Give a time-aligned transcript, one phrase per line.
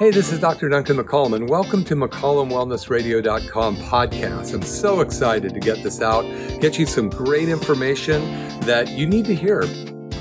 [0.00, 0.70] Hey, this is Dr.
[0.70, 4.54] Duncan McCollum, and welcome to McCollumWellnessRadio.com podcast.
[4.54, 6.22] I'm so excited to get this out,
[6.58, 8.22] get you some great information
[8.60, 9.66] that you need to hear.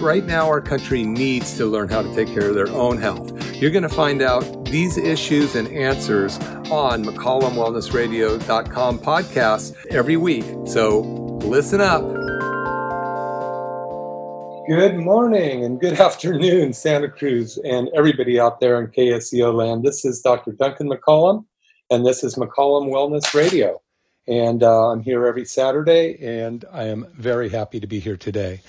[0.02, 3.31] Right now, our country needs to learn how to take care of their own health.
[3.55, 6.37] You're going to find out these issues and answers
[6.69, 10.43] on McCollumWellnessRadio.com podcast every week.
[10.65, 10.99] So
[11.46, 12.19] listen up.
[14.70, 19.81] Good morning and good afternoon, Santa Cruz, and everybody out there in KSCO land.
[19.81, 20.52] This is Dr.
[20.52, 21.43] Duncan McCollum,
[21.89, 23.81] and this is McCollum Wellness Radio.
[24.27, 28.62] And uh, I'm here every Saturday, and I am very happy to be here today.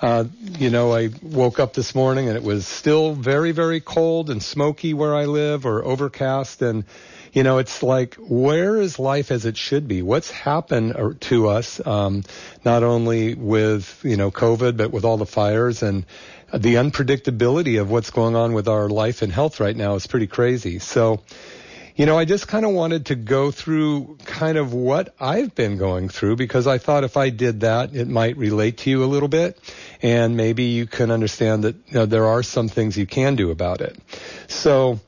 [0.00, 0.24] Uh,
[0.58, 4.42] you know, I woke up this morning and it was still very, very cold and
[4.42, 6.62] smoky where I live or overcast.
[6.62, 6.84] And
[7.32, 10.02] you know, it's like, where is life as it should be?
[10.02, 12.24] What's happened uh, to us, um,
[12.64, 16.04] not only with, you know, COVID, but with all the fires and
[16.52, 20.26] the unpredictability of what's going on with our life and health right now is pretty
[20.26, 20.78] crazy.
[20.78, 21.22] So,
[21.96, 25.78] you know, I just kind of wanted to go through kind of what I've been
[25.78, 29.06] going through because I thought if I did that, it might relate to you a
[29.06, 29.58] little bit
[30.02, 33.50] and maybe you can understand that you know, there are some things you can do
[33.50, 33.98] about it.
[34.48, 35.00] So,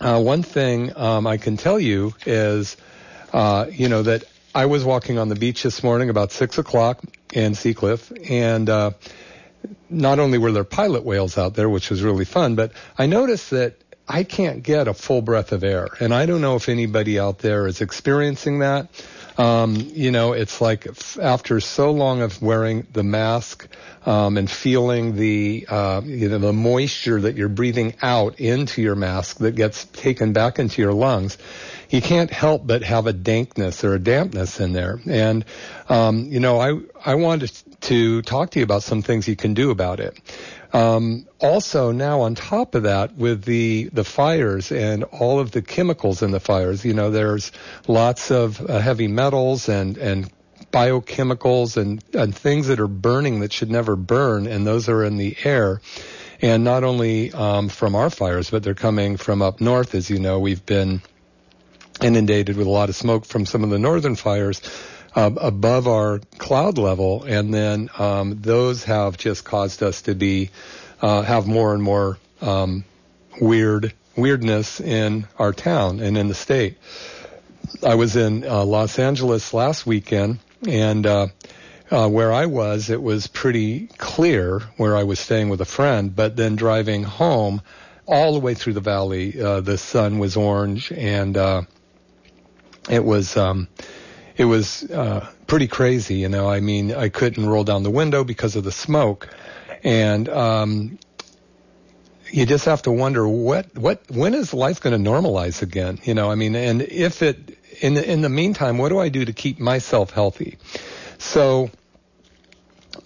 [0.00, 2.76] uh, one thing um, I can tell you is,
[3.32, 7.02] uh, you know, that I was walking on the beach this morning about six o'clock
[7.32, 8.90] in Seacliff, and uh,
[9.90, 13.50] not only were there pilot whales out there, which was really fun, but I noticed
[13.50, 13.76] that
[14.08, 17.38] I can't get a full breath of air, and I don't know if anybody out
[17.38, 18.88] there is experiencing that.
[19.36, 20.86] Um, you know, it's like
[21.20, 23.66] after so long of wearing the mask
[24.06, 28.94] um, and feeling the uh, you know the moisture that you're breathing out into your
[28.94, 31.36] mask that gets taken back into your lungs,
[31.90, 35.00] you can't help but have a dankness or a dampness in there.
[35.08, 35.44] And
[35.88, 37.50] um, you know, I I wanted
[37.82, 40.16] to talk to you about some things you can do about it.
[40.74, 45.62] Um, also, now on top of that, with the the fires and all of the
[45.62, 47.52] chemicals in the fires, you know, there's
[47.86, 50.32] lots of uh, heavy metals and and
[50.72, 55.16] biochemicals and and things that are burning that should never burn, and those are in
[55.16, 55.80] the air.
[56.42, 59.94] And not only um, from our fires, but they're coming from up north.
[59.94, 61.00] As you know, we've been
[62.02, 64.60] inundated with a lot of smoke from some of the northern fires
[65.14, 70.50] uh, above our cloud level, and then um, those have just caused us to be
[71.00, 72.84] uh, have more and more um,
[73.40, 76.78] weird weirdness in our town and in the state.
[77.82, 81.28] I was in uh, Los Angeles last weekend, and uh,
[81.90, 86.14] uh, where I was, it was pretty clear where I was staying with a friend.
[86.14, 87.62] But then driving home,
[88.06, 91.62] all the way through the valley, uh, the sun was orange, and uh,
[92.88, 93.68] it was um,
[94.36, 96.16] it was uh, pretty crazy.
[96.16, 99.28] You know, I mean, I couldn't roll down the window because of the smoke,
[99.82, 100.98] and um,
[102.30, 105.98] you just have to wonder what what when is life going to normalize again?
[106.04, 109.08] You know, I mean, and if it in the in the meantime, what do I
[109.08, 110.58] do to keep myself healthy?
[111.18, 111.70] So.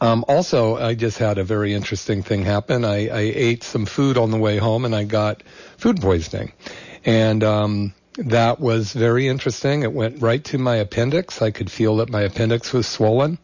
[0.01, 2.85] Um, also, I just had a very interesting thing happen.
[2.85, 5.43] I, I ate some food on the way home, and I got
[5.77, 6.53] food poisoning.
[7.05, 9.83] And um, that was very interesting.
[9.83, 11.41] It went right to my appendix.
[11.41, 13.39] I could feel that my appendix was swollen.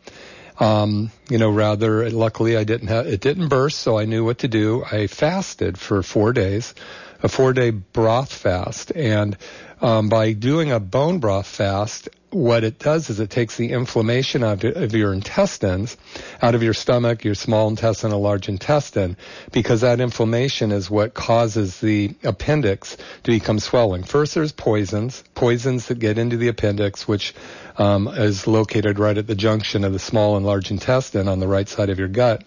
[0.59, 4.39] Um, you know, rather, luckily I didn't have, it didn't burst, so I knew what
[4.39, 4.85] to do.
[4.85, 6.75] I fasted for four days,
[7.23, 8.93] a four day broth fast.
[8.95, 9.37] And,
[9.85, 14.43] um, by doing a bone broth fast, what it does is it takes the inflammation
[14.43, 15.99] out of your intestines,
[16.41, 19.19] out of your stomach, your small intestine, and large intestine,
[19.53, 24.05] because that inflammation is what causes the appendix to become swelling.
[24.05, 27.35] First, there's poisons, poisons that get into the appendix, which
[27.77, 31.49] um, is located right at the junction of the small and large intestine on the
[31.49, 32.43] right side of your gut.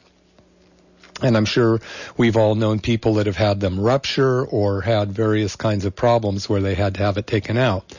[1.21, 1.79] And I'm sure
[2.15, 6.47] we've all known people that have had them rupture or had various kinds of problems
[6.47, 7.91] where they had to have it taken out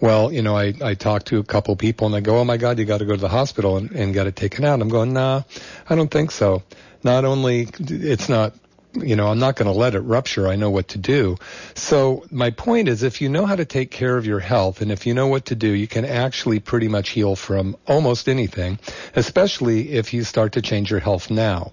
[0.00, 2.56] well, you know, I, I talked to a couple people and they go, oh my
[2.56, 4.80] God, you got to go to the hospital and, and get it taken out.
[4.80, 5.42] I'm going, nah,
[5.88, 6.62] I don't think so.
[7.02, 8.54] Not only, it's not,
[8.94, 10.48] you know, I'm not going to let it rupture.
[10.48, 11.36] I know what to do.
[11.74, 14.90] So my point is if you know how to take care of your health and
[14.90, 18.78] if you know what to do, you can actually pretty much heal from almost anything,
[19.14, 21.72] especially if you start to change your health now.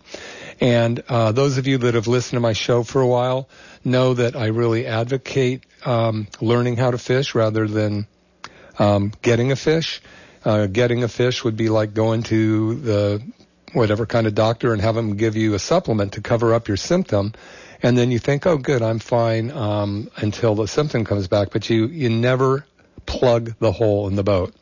[0.61, 3.49] And uh, those of you that have listened to my show for a while
[3.83, 8.07] know that I really advocate um, learning how to fish rather than
[8.79, 10.01] um, getting a fish.
[10.43, 13.23] Uh, getting a fish would be like going to the
[13.73, 16.77] whatever kind of doctor and have them give you a supplement to cover up your
[16.77, 17.33] symptom,
[17.83, 21.69] and then you think, oh, good, I'm fine um, until the symptom comes back, but
[21.69, 22.65] you you never
[23.05, 24.55] plug the hole in the boat.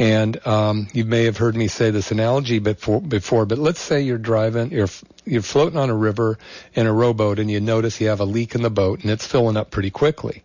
[0.00, 4.00] And um, you may have heard me say this analogy before, before, but let's say
[4.00, 4.88] you're driving, you're
[5.26, 6.38] you're floating on a river
[6.72, 9.26] in a rowboat, and you notice you have a leak in the boat, and it's
[9.26, 10.42] filling up pretty quickly.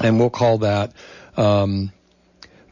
[0.00, 0.94] And we'll call that
[1.36, 1.92] um,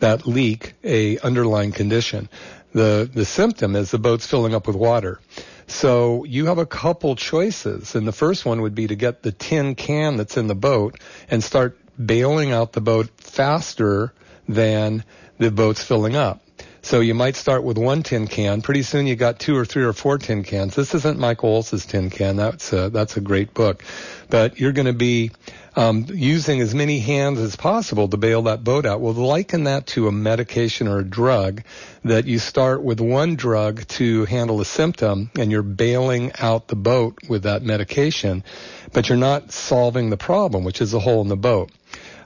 [0.01, 2.29] that leak a underlying condition.
[2.73, 5.21] The the symptom is the boat's filling up with water.
[5.69, 9.31] So you have a couple choices, and the first one would be to get the
[9.31, 10.99] tin can that's in the boat
[11.31, 14.13] and start bailing out the boat faster
[14.49, 15.05] than
[15.39, 16.41] the boat's filling up.
[16.81, 18.63] So you might start with one tin can.
[18.63, 20.75] Pretty soon you got two or three or four tin cans.
[20.75, 22.37] This isn't Michael Ols's tin can.
[22.37, 23.85] That's a, that's a great book.
[24.31, 25.33] But you're going to be
[25.77, 29.01] um, using as many hands as possible to bail that boat out.
[29.01, 31.63] Well, liken that to a medication or a drug
[32.05, 36.77] that you start with one drug to handle a symptom and you're bailing out the
[36.77, 38.45] boat with that medication,
[38.93, 41.71] but you're not solving the problem, which is the hole in the boat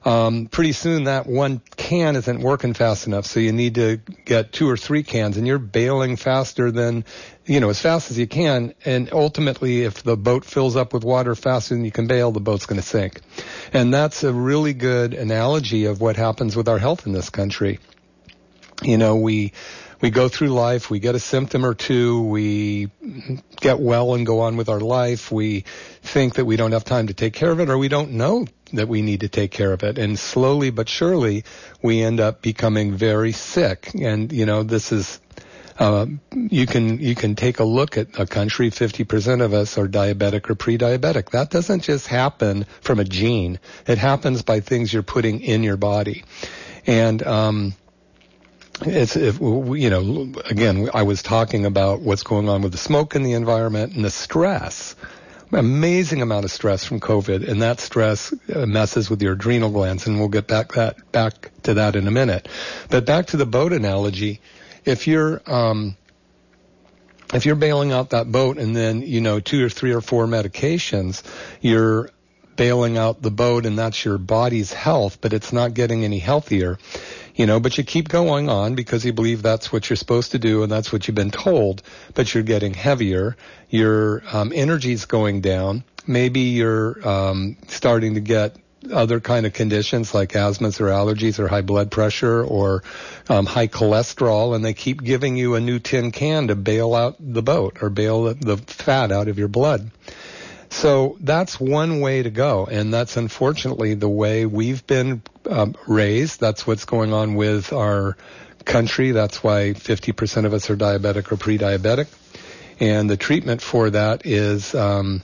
[0.04, 4.52] um, pretty soon that one can isn't working fast enough, so you need to get
[4.52, 7.04] two or three cans, and you're bailing faster than,
[7.44, 8.74] you know, as fast as you can.
[8.84, 12.40] And ultimately, if the boat fills up with water faster than you can bail, the
[12.40, 13.20] boat's going to sink.
[13.72, 17.78] And that's a really good analogy of what happens with our health in this country.
[18.82, 19.52] You know, we
[20.02, 22.90] we go through life, we get a symptom or two, we
[23.60, 25.30] get well and go on with our life.
[25.30, 25.64] We
[26.02, 28.46] think that we don't have time to take care of it or we don't know
[28.72, 29.98] that we need to take care of it.
[29.98, 31.44] And slowly but surely
[31.80, 33.92] we end up becoming very sick.
[33.94, 35.20] And, you know, this is,
[35.78, 38.70] uh, you can you can take a look at a country.
[38.70, 41.30] Fifty percent of us are diabetic or pre-diabetic.
[41.30, 43.58] That doesn't just happen from a gene.
[43.86, 46.24] It happens by things you're putting in your body,
[46.86, 47.74] and um,
[48.86, 53.14] it's if you know again I was talking about what's going on with the smoke
[53.14, 54.94] in the environment and the stress
[55.54, 57.46] amazing amount of stress from COVID.
[57.46, 60.06] And that stress uh, messes with your adrenal glands.
[60.06, 62.48] And we'll get back that back to that in a minute.
[62.88, 64.40] But back to the boat analogy
[64.84, 65.96] if you're um,
[67.32, 70.26] if you're bailing out that boat and then you know two or three or four
[70.26, 71.22] medications
[71.60, 72.10] you're
[72.56, 76.78] bailing out the boat and that's your body's health but it's not getting any healthier
[77.34, 80.38] you know, but you keep going on because you believe that's what you're supposed to
[80.38, 81.82] do and that's what you've been told,
[82.14, 83.36] but you're getting heavier.
[83.70, 85.84] Your um, energy's going down.
[86.06, 88.56] Maybe you're um, starting to get
[88.92, 92.82] other kind of conditions like asthmas or allergies or high blood pressure or
[93.28, 97.16] um, high cholesterol, and they keep giving you a new tin can to bail out
[97.20, 99.90] the boat or bail the fat out of your blood.
[100.72, 106.40] So that's one way to go, and that's unfortunately the way we've been um, raised.
[106.40, 108.16] That's what's going on with our
[108.64, 109.12] country.
[109.12, 112.08] That's why 50% of us are diabetic or pre-diabetic,
[112.80, 115.20] and the treatment for that is, um,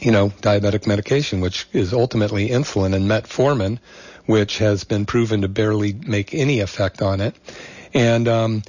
[0.00, 3.80] you know, diabetic medication, which is ultimately insulin and metformin,
[4.24, 7.36] which has been proven to barely make any effect on it.
[7.92, 8.62] And um,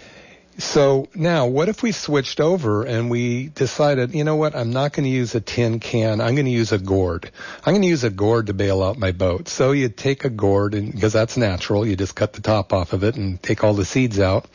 [0.58, 4.94] so now, what if we switched over and we decided, you know what, I'm not
[4.94, 6.22] going to use a tin can.
[6.22, 7.32] I'm going to use a gourd.
[7.66, 9.48] I'm going to use a gourd to bail out my boat.
[9.48, 12.94] So you take a gourd, and because that's natural, you just cut the top off
[12.94, 14.46] of it and take all the seeds out,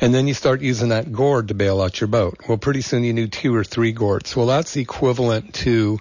[0.00, 2.40] and then you start using that gourd to bail out your boat.
[2.48, 4.34] Well, pretty soon you need two or three gourds.
[4.34, 6.00] Well, that's equivalent to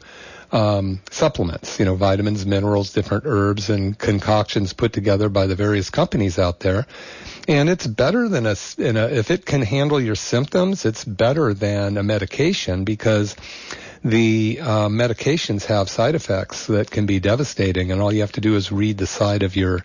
[0.52, 5.90] um, supplements, you know, vitamins, minerals, different herbs, and concoctions put together by the various
[5.90, 6.86] companies out there
[7.48, 11.98] and it's better than a, a, if it can handle your symptoms, it's better than
[11.98, 13.36] a medication because
[14.04, 18.42] the uh, medications have side effects that can be devastating, and all you have to
[18.42, 19.84] do is read the side of your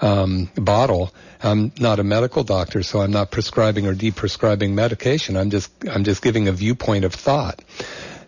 [0.00, 1.12] um, bottle.
[1.42, 5.36] I'm not a medical doctor, so I'm not prescribing or deprescribing medication.
[5.36, 7.60] I'm just I'm just giving a viewpoint of thought,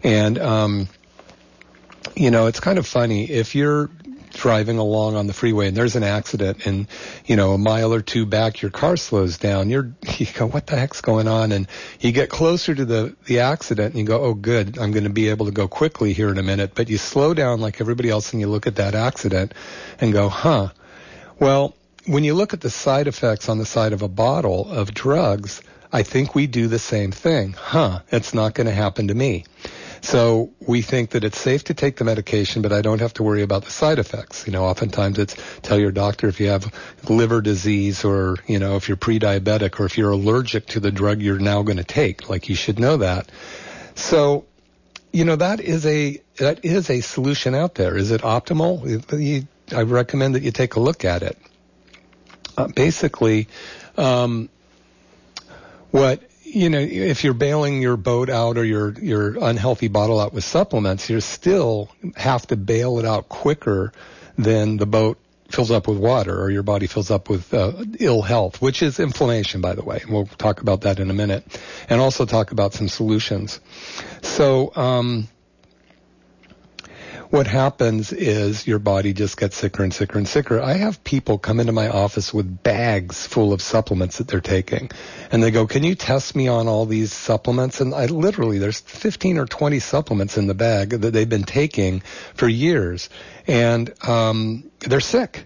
[0.03, 0.89] and um,
[2.19, 3.91] you know it's kind of funny if you're
[4.39, 6.87] driving along on the freeway and there's an accident and,
[7.27, 10.67] you know, a mile or two back your car slows down, you're, you go, what
[10.67, 11.53] the heck's going on?
[11.53, 11.67] And
[12.01, 15.11] you get closer to the, the accident and you go, oh good, I'm going to
[15.11, 16.73] be able to go quickly here in a minute.
[16.75, 19.55] But you slow down like everybody else and you look at that accident
[20.01, 20.69] and go, huh.
[21.39, 21.75] Well,
[22.07, 25.63] when you look at the side effects on the side of a bottle of drugs,
[25.93, 27.55] I think we do the same thing.
[27.55, 29.45] Huh, it's not going to happen to me.
[30.09, 33.23] So we think that it's safe to take the medication, but I don't have to
[33.23, 34.47] worry about the side effects.
[34.47, 36.73] You know, oftentimes it's tell your doctor if you have
[37.11, 41.21] liver disease or, you know, if you're pre-diabetic or if you're allergic to the drug
[41.21, 42.31] you're now going to take.
[42.31, 43.31] Like you should know that.
[43.97, 44.47] So,
[45.13, 47.95] you know, that is a, that is a solution out there.
[47.95, 49.45] Is it optimal?
[49.77, 51.37] I recommend that you take a look at it.
[52.57, 53.47] Uh, basically,
[53.99, 54.49] um,
[55.91, 56.23] what
[56.55, 60.45] you know, if you're bailing your boat out or your your unhealthy bottle out with
[60.45, 63.93] supplements, you still have to bail it out quicker
[64.37, 65.19] than the boat
[65.51, 69.01] fills up with water or your body fills up with uh, ill health, which is
[69.01, 70.01] inflammation, by the way.
[70.03, 73.61] And we'll talk about that in a minute, and also talk about some solutions.
[74.23, 74.73] So.
[74.75, 75.29] Um,
[77.31, 80.61] what happens is your body just gets sicker and sicker and sicker.
[80.61, 84.91] I have people come into my office with bags full of supplements that they're taking.
[85.31, 87.81] And they go, can you test me on all these supplements?
[87.81, 92.01] And I literally, there's 15 or 20 supplements in the bag that they've been taking
[92.35, 93.11] for years.
[93.47, 95.45] And um, they're sick.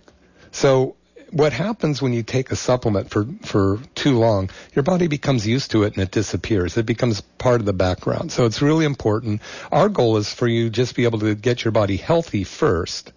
[0.53, 0.97] So
[1.33, 5.71] what happens when you take a supplement for, for too long, your body becomes used
[5.71, 6.77] to it and it disappears.
[6.77, 8.31] It becomes part of the background.
[8.33, 9.41] So it's really important.
[9.73, 13.13] Our goal is for you just be able to get your body healthy first,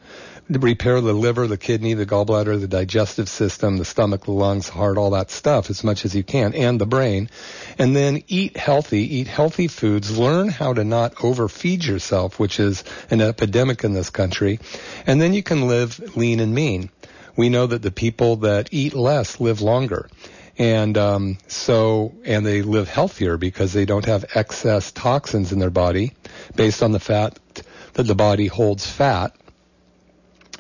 [0.47, 4.97] repair the liver, the kidney, the gallbladder, the digestive system, the stomach, the lungs, heart,
[4.97, 7.29] all that stuff as much as you can, and the brain.
[7.77, 12.85] And then eat healthy, eat healthy foods, learn how to not overfeed yourself, which is
[13.09, 14.59] an epidemic in this country.
[15.05, 16.91] And then you can live lean and mean
[17.35, 20.09] we know that the people that eat less live longer.
[20.57, 25.69] And um, so, and they live healthier because they don't have excess toxins in their
[25.69, 26.13] body
[26.55, 27.63] based on the fact
[27.93, 29.35] that the body holds fat.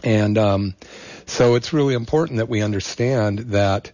[0.03, 0.75] And um,
[1.25, 3.91] so it's really important that we understand that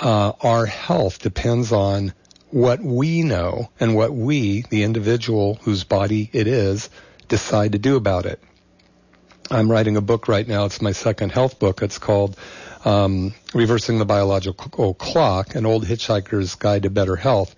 [0.00, 2.14] uh, our health depends on
[2.50, 6.88] what we know and what we, the individual whose body it is,
[7.28, 8.42] decide to do about it.
[9.50, 10.66] I'm writing a book right now.
[10.66, 11.82] It's my second health book.
[11.82, 12.36] It's called
[12.84, 17.54] um, Reversing the Biological Clock, an old hitchhiker's guide to better health.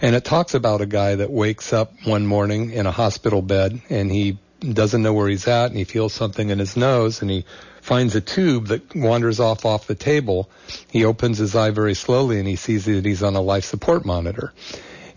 [0.00, 3.80] And it talks about a guy that wakes up one morning in a hospital bed
[3.90, 7.30] and he doesn't know where he's at and he feels something in his nose and
[7.30, 7.44] he
[7.80, 10.48] finds a tube that wanders off off the table.
[10.90, 14.04] He opens his eye very slowly and he sees that he's on a life support
[14.04, 14.52] monitor.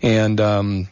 [0.02, 0.88] And um,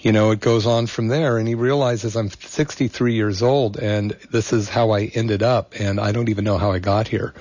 [0.00, 4.12] you know, it goes on from there and he realizes I'm 63 years old and
[4.30, 7.34] this is how I ended up and I don't even know how I got here.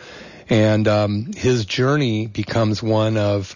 [0.49, 3.55] And um, his journey becomes one of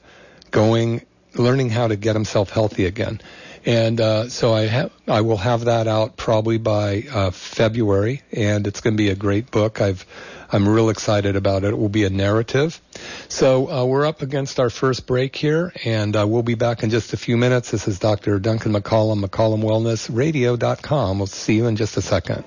[0.51, 1.01] going,
[1.36, 3.19] learning how to get himself healthy again.
[3.65, 8.67] And uh, so I have, I will have that out probably by uh, February, and
[8.67, 9.79] it's going to be a great book.
[9.79, 10.05] I've
[10.53, 11.69] I'm real excited about it.
[11.69, 12.79] It will be a narrative.
[13.27, 16.91] So uh, we're up against our first break here, and uh, we'll be back in
[16.91, 17.72] just a few minutes.
[17.72, 18.38] This is Dr.
[18.38, 21.17] Duncan McCollum, McCollumWellnessRadio.com.
[21.17, 22.45] We'll see you in just a second.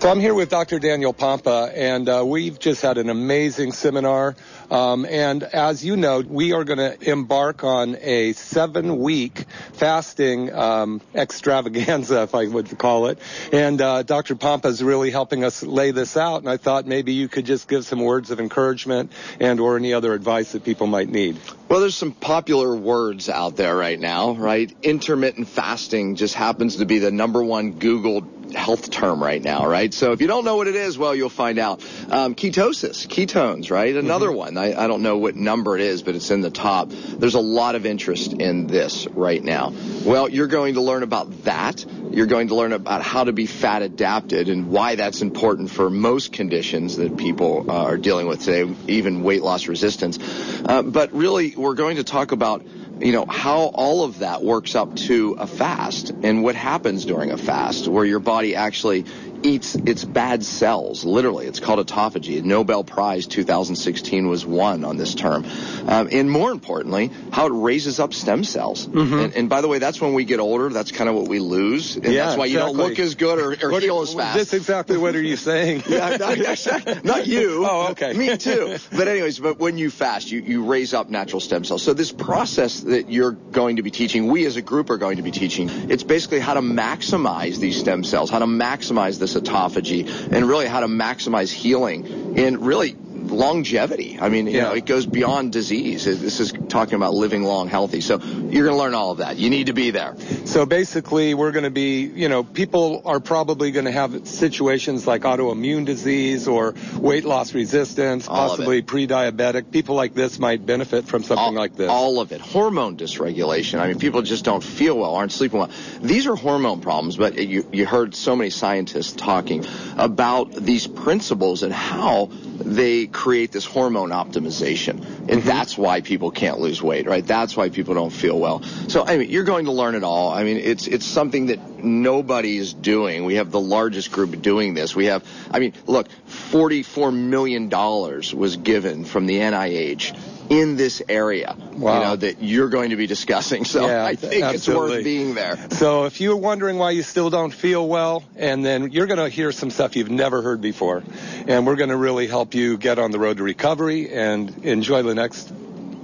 [0.00, 0.80] So I'm here with Dr.
[0.80, 4.34] Daniel Pompa, and uh, we've just had an amazing seminar.
[4.70, 11.00] Um, and as you know, we are going to embark on a seven-week fasting um,
[11.14, 13.18] extravaganza, if I would call it.
[13.52, 14.36] And uh, Dr.
[14.36, 16.38] Pompa is really helping us lay this out.
[16.38, 19.92] And I thought maybe you could just give some words of encouragement and or any
[19.92, 21.38] other advice that people might need.
[21.68, 24.74] Well, there's some popular words out there right now, right?
[24.82, 29.92] Intermittent fasting just happens to be the number one Googled health term right now, right?
[29.92, 31.82] So if you don't know what it is, well, you'll find out.
[32.10, 33.94] Um, ketosis, ketones, right?
[33.94, 34.36] Another mm-hmm.
[34.36, 34.58] one.
[34.58, 36.90] I, I don't know what number it is, but it's in the top.
[36.90, 39.72] There's a lot of interest in this right now.
[40.04, 41.84] Well, you're going to learn about that.
[42.10, 45.88] You're going to learn about how to be fat adapted and why that's important for
[45.90, 50.18] most conditions that people uh, are dealing with today, even weight loss resistance.
[50.64, 52.64] Uh, but really, we're going to talk about
[53.00, 57.30] you know, how all of that works up to a fast and what happens during
[57.30, 59.06] a fast where your body actually
[59.42, 61.04] eats its bad cells.
[61.04, 62.42] Literally, it's called autophagy.
[62.42, 65.44] Nobel Prize 2016 was won on this term.
[65.86, 68.86] Um, and more importantly, how it raises up stem cells.
[68.86, 69.18] Mm-hmm.
[69.18, 70.68] And, and, by the way, that's when we get older.
[70.68, 71.96] That's kind of what we lose.
[71.96, 72.50] And yeah, that's why exactly.
[72.52, 74.36] you don't look as good or, or heal as fast.
[74.36, 75.82] That's exactly what are you saying?
[75.88, 77.60] yeah, not, not, you.
[77.70, 78.14] Oh, okay.
[78.14, 78.78] Me too.
[78.90, 81.82] But anyways, but when you fast, you, you raise up natural stem cells.
[81.82, 85.18] So this process that you're going to be teaching, we as a group are going
[85.18, 89.28] to be teaching, it's basically how to maximize these stem cells, how to maximize the
[89.34, 92.96] autophagy and really how to maximize healing and really
[93.28, 94.18] longevity.
[94.20, 94.64] I mean, you yeah.
[94.64, 96.04] know, it goes beyond disease.
[96.04, 98.00] This is talking about living long, healthy.
[98.00, 99.36] So you're going to learn all of that.
[99.36, 100.16] You need to be there.
[100.44, 105.06] So basically, we're going to be, you know, people are probably going to have situations
[105.06, 109.70] like autoimmune disease or weight loss resistance, all possibly pre-diabetic.
[109.70, 111.88] People like this might benefit from something all, like this.
[111.88, 112.40] All of it.
[112.40, 113.78] Hormone dysregulation.
[113.80, 115.70] I mean, people just don't feel well, aren't sleeping well.
[116.00, 119.64] These are hormone problems, but you, you heard so many scientists talking
[119.96, 124.90] about these principles and how they create this hormone optimization.
[124.90, 125.48] And mm-hmm.
[125.48, 127.26] that's why people can't lose weight, right?
[127.26, 128.62] That's why people don't feel well.
[128.88, 130.30] So, I mean, you're going to learn it all.
[130.30, 133.24] I mean, it's, it's something that nobody is doing.
[133.24, 134.94] We have the largest group doing this.
[134.94, 140.16] We have, I mean, look, $44 million was given from the NIH
[140.50, 141.94] in this area, wow.
[141.94, 143.64] you know, that you're going to be discussing.
[143.64, 144.54] So yeah, I think absolutely.
[144.54, 145.56] it's worth being there.
[145.70, 149.28] So if you're wondering why you still don't feel well, and then you're going to
[149.28, 151.04] hear some stuff you've never heard before,
[151.46, 155.02] and we're going to really help you get on the road to recovery and enjoy
[155.02, 155.52] the next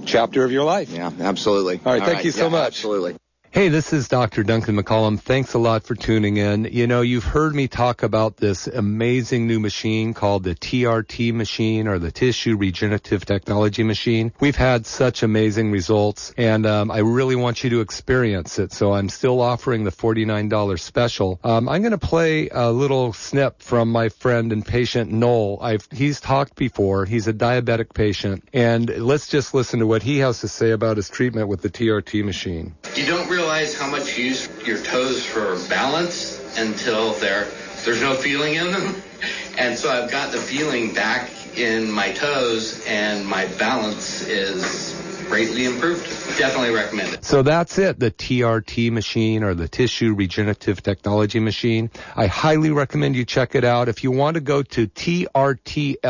[0.05, 0.91] chapter of your life.
[0.91, 1.81] Yeah, absolutely.
[1.85, 2.25] All right, All thank right.
[2.25, 2.67] you so yeah, much.
[2.79, 3.17] Absolutely.
[3.57, 4.43] Hey, this is Dr.
[4.43, 5.19] Duncan McCollum.
[5.19, 6.69] Thanks a lot for tuning in.
[6.71, 11.89] You know, you've heard me talk about this amazing new machine called the TRT machine
[11.89, 14.35] or the Tissue Regenerative Technology machine.
[14.41, 18.75] We've had such amazing results and um, I really want you to experience it.
[18.75, 21.41] So I'm still offering the $49 special.
[21.43, 25.61] Um, I'm going to play a little snip from my friend and patient Noel.
[25.63, 27.07] I've, he's talked before.
[27.07, 30.99] He's a diabetic patient and let's just listen to what he has to say about
[30.99, 32.75] his treatment with the TRT machine.
[32.95, 37.47] You don't how much you use your toes for balance until there
[37.85, 38.95] there's no feeling in them.
[39.59, 44.93] And so I've got the feeling back in my toes and my balance is
[45.29, 46.05] greatly improved.
[46.39, 47.25] Definitely recommend it.
[47.25, 51.91] So that's it, the TRT machine or the Tissue Regenerative Technology machine.
[52.15, 53.89] I highly recommend you check it out.
[53.89, 56.01] If you want to go to trtllc.com,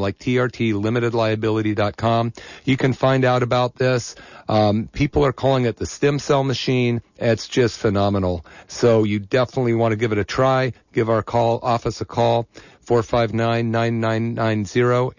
[0.00, 2.32] like TRT Limited Liability.com,
[2.64, 4.14] you can find out about this.
[4.48, 7.02] Um, people are calling it the stem cell machine.
[7.18, 8.44] It's just phenomenal.
[8.68, 10.72] So you definitely want to give it a try.
[10.92, 12.46] Give our call office a call.
[12.86, 15.14] 459-9990,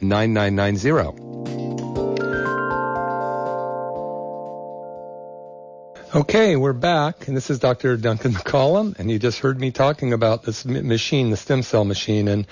[0.00, 1.44] 831-459-9990.
[6.14, 7.96] Okay, we're back, and this is Dr.
[7.96, 12.28] Duncan McCollum, and you just heard me talking about this machine, the stem cell machine,
[12.28, 12.46] and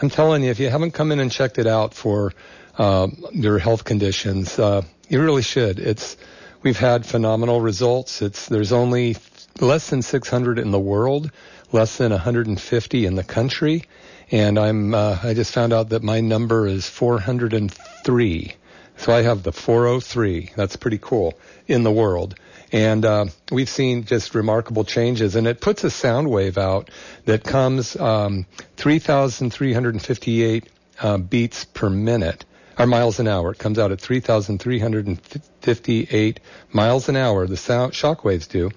[0.00, 2.34] I'm telling you, if you haven't come in and checked it out for
[2.76, 5.78] uh, your health conditions, uh, you really should.
[5.78, 6.18] It's
[6.62, 8.20] we've had phenomenal results.
[8.20, 9.16] It's there's only
[9.60, 11.30] less than 600 in the world,
[11.72, 13.84] less than 150 in the country,
[14.30, 18.54] and I'm uh, I just found out that my number is 403.
[18.98, 20.52] So I have the 403.
[20.56, 22.34] That's pretty cool in the world.
[22.72, 26.90] And uh, we've seen just remarkable changes, and it puts a sound wave out
[27.24, 28.46] that comes um,
[28.76, 30.68] 3,358
[31.00, 32.44] uh, beats per minute,
[32.78, 33.52] or miles an hour.
[33.52, 36.40] It comes out at 3,358
[36.72, 37.46] miles an hour.
[37.46, 38.70] The sound shock waves do,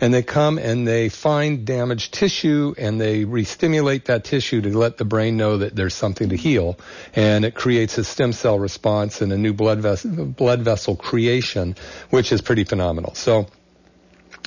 [0.00, 4.96] and they come and they find damaged tissue and they re-stimulate that tissue to let
[4.96, 6.78] the brain know that there's something to heal,
[7.14, 11.76] and it creates a stem cell response and a new blood vessel blood vessel creation,
[12.10, 13.14] which is pretty phenomenal.
[13.14, 13.46] So,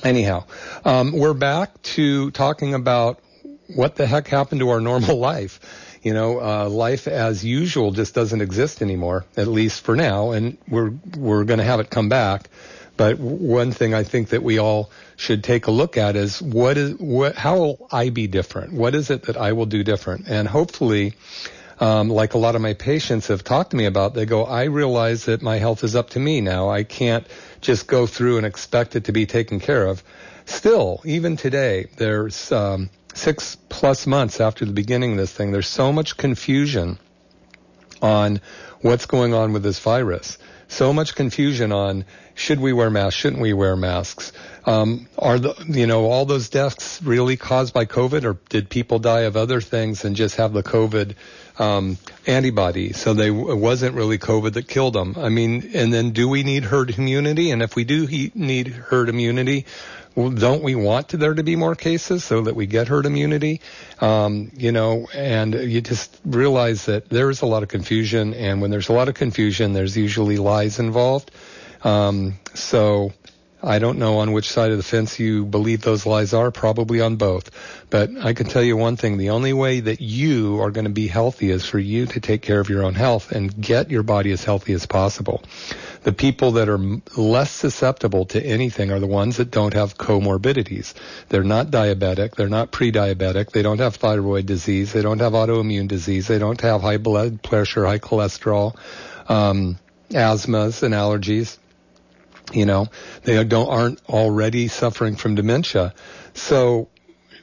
[0.04, 0.44] anyhow,
[0.84, 3.20] um, we're back to talking about
[3.74, 5.60] what the heck happened to our normal life.
[6.02, 10.56] You know, uh, life as usual just doesn't exist anymore, at least for now, and
[10.68, 12.48] we're we're going to have it come back.
[12.96, 16.78] But one thing I think that we all should take a look at is what
[16.78, 18.72] is what how will I be different?
[18.72, 20.28] What is it that I will do different?
[20.28, 21.14] And hopefully,
[21.80, 24.64] um, like a lot of my patients have talked to me about, they go, I
[24.64, 26.70] realize that my health is up to me now.
[26.70, 27.26] I can't
[27.60, 30.04] just go through and expect it to be taken care of.
[30.46, 35.68] Still, even today, there's um, six plus months after the beginning of this thing, there's
[35.68, 36.98] so much confusion
[38.00, 38.40] on
[38.80, 40.38] what's going on with this virus.
[40.68, 42.04] So much confusion on
[42.34, 44.32] should we wear masks, shouldn't we wear masks?
[44.64, 48.98] Um, are the you know all those deaths really caused by COVID, or did people
[48.98, 51.14] die of other things and just have the COVID
[51.58, 52.92] um, antibody?
[52.92, 55.14] So they it wasn't really COVID that killed them.
[55.16, 57.50] I mean, and then do we need herd immunity?
[57.50, 59.64] And if we do he, need herd immunity,
[60.18, 63.60] don't we want there to be more cases so that we get herd immunity?
[64.00, 68.70] Um, you know, and you just realize that there's a lot of confusion, and when
[68.70, 71.30] there's a lot of confusion, there's usually lies involved.
[71.84, 73.12] Um, so
[73.62, 77.00] I don't know on which side of the fence you believe those lies are, probably
[77.00, 77.50] on both.
[77.90, 80.92] But I can tell you one thing, the only way that you are going to
[80.92, 84.04] be healthy is for you to take care of your own health and get your
[84.04, 85.42] body as healthy as possible.
[86.04, 86.80] The people that are
[87.16, 90.94] less susceptible to anything are the ones that don't have comorbidities.
[91.28, 95.88] They're not diabetic, they're not pre-diabetic, they don't have thyroid disease, they don't have autoimmune
[95.88, 98.76] disease, they don't have high blood pressure, high cholesterol,
[99.28, 99.78] um,
[100.10, 101.58] asthmas and allergies
[102.52, 102.88] you know
[103.24, 105.94] they don't aren't already suffering from dementia.
[106.34, 106.88] So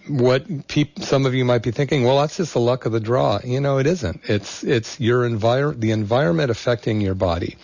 [0.08, 3.00] what peop, some of you might be thinking well that's just the luck of the
[3.00, 3.40] draw.
[3.44, 4.22] You know it isn't.
[4.26, 7.58] It's it's your envir- the environment affecting your body.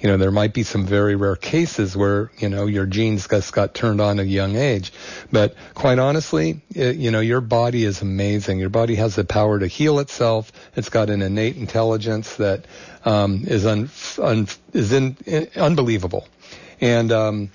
[0.00, 3.52] You know there might be some very rare cases where you know your genes just
[3.52, 4.92] got turned on at a young age.
[5.32, 8.58] But quite honestly it, you know your body is amazing.
[8.58, 10.52] Your body has the power to heal itself.
[10.76, 12.64] It's got an innate intelligence that
[13.04, 16.28] um, is un, un, is in, in, unbelievable.
[16.80, 17.50] And um,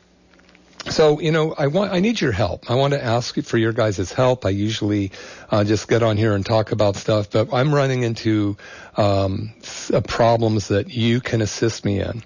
[0.90, 2.70] so you know i want i need your help.
[2.70, 4.46] I want to ask for your guys' help.
[4.46, 5.12] I usually
[5.50, 8.58] uh, just get on here and talk about stuff but i'm running into
[8.98, 9.54] um,
[9.94, 12.24] uh, problems that you can assist me in.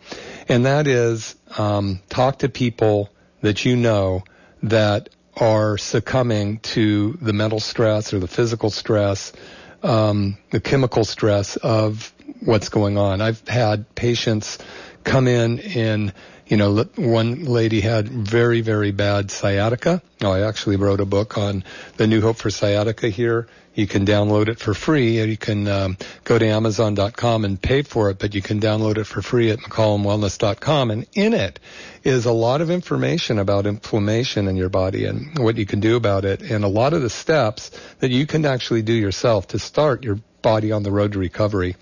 [0.49, 3.09] And that is um, talk to people
[3.41, 4.23] that you know
[4.63, 9.33] that are succumbing to the mental stress or the physical stress
[9.83, 14.57] um, the chemical stress of what's going on i've had patients
[15.03, 16.13] come in in
[16.47, 20.01] you know, one lady had very, very bad sciatica.
[20.21, 21.63] I actually wrote a book on
[21.97, 23.47] the New Hope for Sciatica here.
[23.77, 25.21] You can download it for free.
[25.23, 29.03] You can um, go to Amazon.com and pay for it, but you can download it
[29.03, 30.89] for free at McCollumWellness.com.
[30.89, 31.59] And in it
[32.03, 35.95] is a lot of information about inflammation in your body and what you can do
[35.95, 39.59] about it, and a lot of the steps that you can actually do yourself to
[39.59, 41.75] start your body on the road to recovery.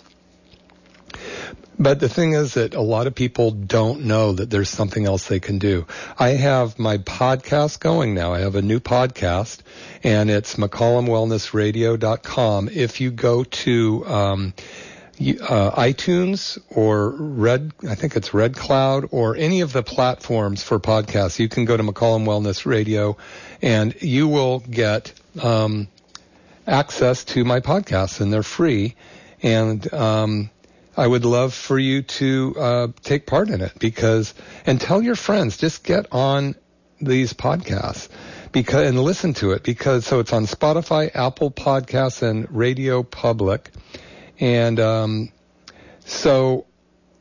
[1.78, 5.28] But the thing is that a lot of people don't know that there's something else
[5.28, 5.86] they can do.
[6.18, 8.34] I have my podcast going now.
[8.34, 9.60] I have a new podcast
[10.02, 12.70] and it's McCollumWellnessRadio.com.
[12.70, 14.54] If you go to, um,
[15.18, 20.80] uh, iTunes or Red, I think it's Red Cloud or any of the platforms for
[20.80, 23.18] podcasts, you can go to McCollum Wellness Radio
[23.62, 25.12] and you will get,
[25.42, 25.90] um,
[26.68, 28.96] access to my podcasts and they're free.
[29.42, 30.50] And, um,
[30.98, 34.34] I would love for you to uh, take part in it because,
[34.66, 36.56] and tell your friends, just get on
[37.02, 38.08] these podcasts
[38.52, 43.70] because and listen to it because so it's on Spotify, Apple Podcasts, and Radio Public,
[44.40, 45.32] and um,
[46.06, 46.66] so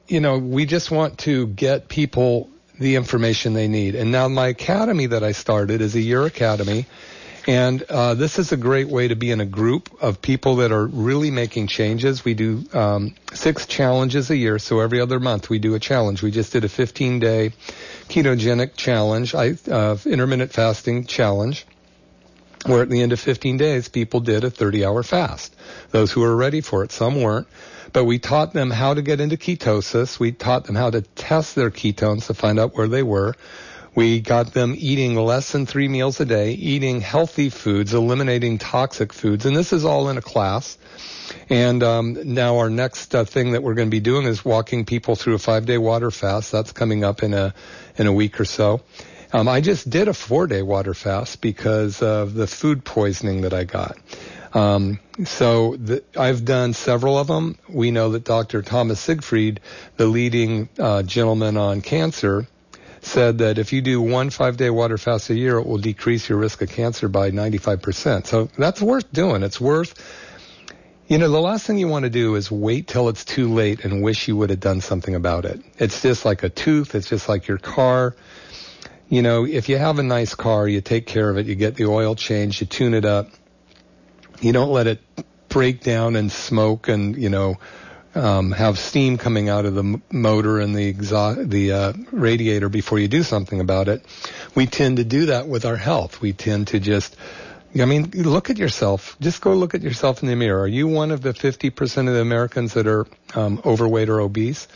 [0.07, 3.95] you know we just want to get people the information they need.
[3.95, 6.87] And now my academy that I started is a year academy
[7.47, 10.73] and uh, this is a great way to be in a group of people that
[10.73, 12.25] are really making changes.
[12.25, 16.23] We do um, six challenges a year, so every other month we do a challenge.
[16.23, 17.53] We just did a 15-day
[18.09, 21.67] ketogenic challenge, uh, intermittent fasting challenge,
[22.65, 25.55] where at the end of 15 days, people did a 30-hour fast.
[25.91, 27.47] Those who were ready for it, some weren't.
[27.93, 30.19] But we taught them how to get into ketosis.
[30.19, 33.35] We taught them how to test their ketones to find out where they were.
[33.95, 39.13] We got them eating less than three meals a day, eating healthy foods, eliminating toxic
[39.13, 40.77] foods, and this is all in a class.
[41.49, 44.85] And um, now our next uh, thing that we're going to be doing is walking
[44.85, 46.51] people through a five-day water fast.
[46.51, 47.55] That's coming up in a
[47.97, 48.83] in a week or so.
[49.33, 53.65] Um, I just did a four-day water fast because of the food poisoning that I
[53.65, 53.97] got.
[54.53, 57.59] Um, so the, I've done several of them.
[57.69, 58.63] We know that Dr.
[58.63, 59.61] Thomas Seyfried,
[59.97, 62.47] the leading uh, gentleman on cancer,
[63.05, 66.29] said that if you do one five day water fast a year, it will decrease
[66.29, 68.27] your risk of cancer by 95%.
[68.27, 69.43] So that's worth doing.
[69.43, 69.95] It's worth,
[71.07, 73.85] you know, the last thing you want to do is wait till it's too late
[73.85, 75.63] and wish you would have done something about it.
[75.79, 76.95] It's just like a tooth.
[76.95, 78.17] It's just like your car.
[79.09, 81.77] You know, if you have a nice car, you take care of it, you get
[81.77, 83.29] the oil changed, you tune it up.
[84.41, 85.01] You don't let it
[85.49, 87.59] break down and smoke and, you know,
[88.15, 92.99] um, have steam coming out of the motor and the exhaust, the uh, radiator before
[92.99, 94.05] you do something about it.
[94.55, 96.21] We tend to do that with our health.
[96.21, 97.17] We tend to just,
[97.79, 99.17] I mean, look at yourself.
[99.21, 100.63] Just go look at yourself in the mirror.
[100.63, 104.69] Are you one of the 50% of the Americans that are um, overweight or obese?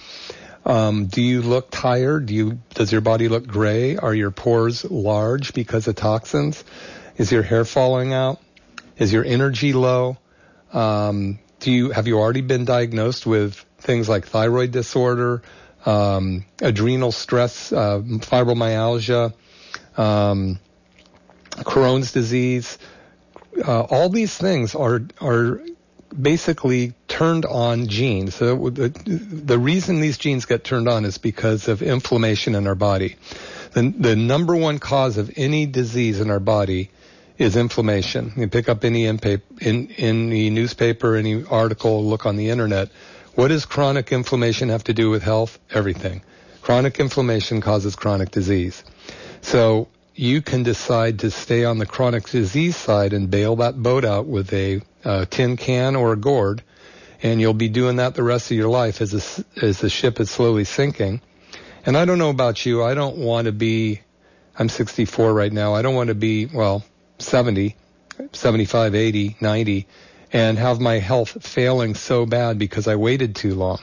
[0.64, 2.26] Um, do you look tired?
[2.26, 3.96] Do you, does your body look gray?
[3.96, 6.62] Are your pores large because of toxins?
[7.16, 8.40] Is your hair falling out?
[8.98, 10.18] Is your energy low?
[10.72, 15.42] Um, do you have you already been diagnosed with things like thyroid disorder,
[15.86, 19.32] um, adrenal stress, uh, fibromyalgia,
[19.96, 20.58] um,
[21.50, 22.78] Crohn's disease?
[23.66, 25.60] Uh, all these things are are
[26.20, 28.34] basically turned on genes.
[28.34, 32.74] So the, the reason these genes get turned on is because of inflammation in our
[32.74, 33.16] body.
[33.72, 36.90] The, the number one cause of any disease in our body
[37.38, 38.32] is inflammation.
[38.36, 42.90] You pick up any in, the newspaper, any article, look on the internet.
[43.34, 45.58] What does chronic inflammation have to do with health?
[45.70, 46.22] Everything.
[46.60, 48.82] Chronic inflammation causes chronic disease.
[49.40, 54.04] So you can decide to stay on the chronic disease side and bail that boat
[54.04, 56.62] out with a, a tin can or a gourd,
[57.22, 60.18] and you'll be doing that the rest of your life as, a, as the ship
[60.18, 61.20] is slowly sinking.
[61.86, 62.82] And I don't know about you.
[62.82, 64.00] I don't want to be.
[64.58, 65.74] I'm 64 right now.
[65.74, 66.84] I don't want to be well.
[67.18, 67.76] 70,
[68.32, 69.86] 75, 80, 90,
[70.32, 73.78] and have my health failing so bad because I waited too long.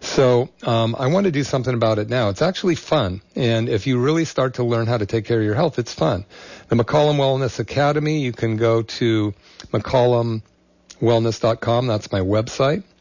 [0.00, 2.28] So um, I want to do something about it now.
[2.28, 5.44] It's actually fun, and if you really start to learn how to take care of
[5.44, 6.24] your health, it's fun.
[6.68, 9.34] The McCollum Wellness Academy, you can go to
[9.72, 11.86] McCollumWellness.com.
[11.86, 12.84] That's my website.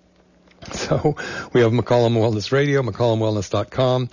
[0.73, 1.15] So
[1.53, 4.09] we have McCollum Wellness Radio, McCollumWellness.com,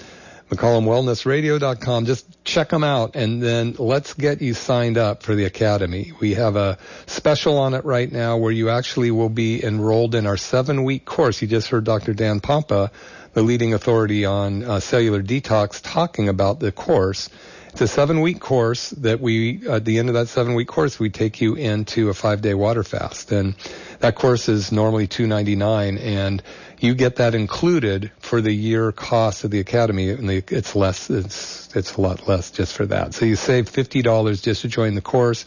[0.56, 2.06] McCollumWellnessRadio.com.
[2.06, 6.12] Just check them out and then let's get you signed up for the Academy.
[6.20, 10.26] We have a special on it right now where you actually will be enrolled in
[10.26, 11.42] our seven week course.
[11.42, 12.14] You just heard Dr.
[12.14, 12.90] Dan Pompa,
[13.32, 17.28] the leading authority on uh, cellular detox, talking about the course.
[17.74, 21.00] It's a seven week course that we, at the end of that seven week course,
[21.00, 23.32] we take you into a five day water fast.
[23.32, 23.56] And
[23.98, 26.40] that course is normally two ninety nine and
[26.78, 31.10] you get that included for the year cost of the academy and the, it's less
[31.10, 33.12] it's it's a lot less just for that.
[33.12, 35.44] So you save fifty dollars just to join the course.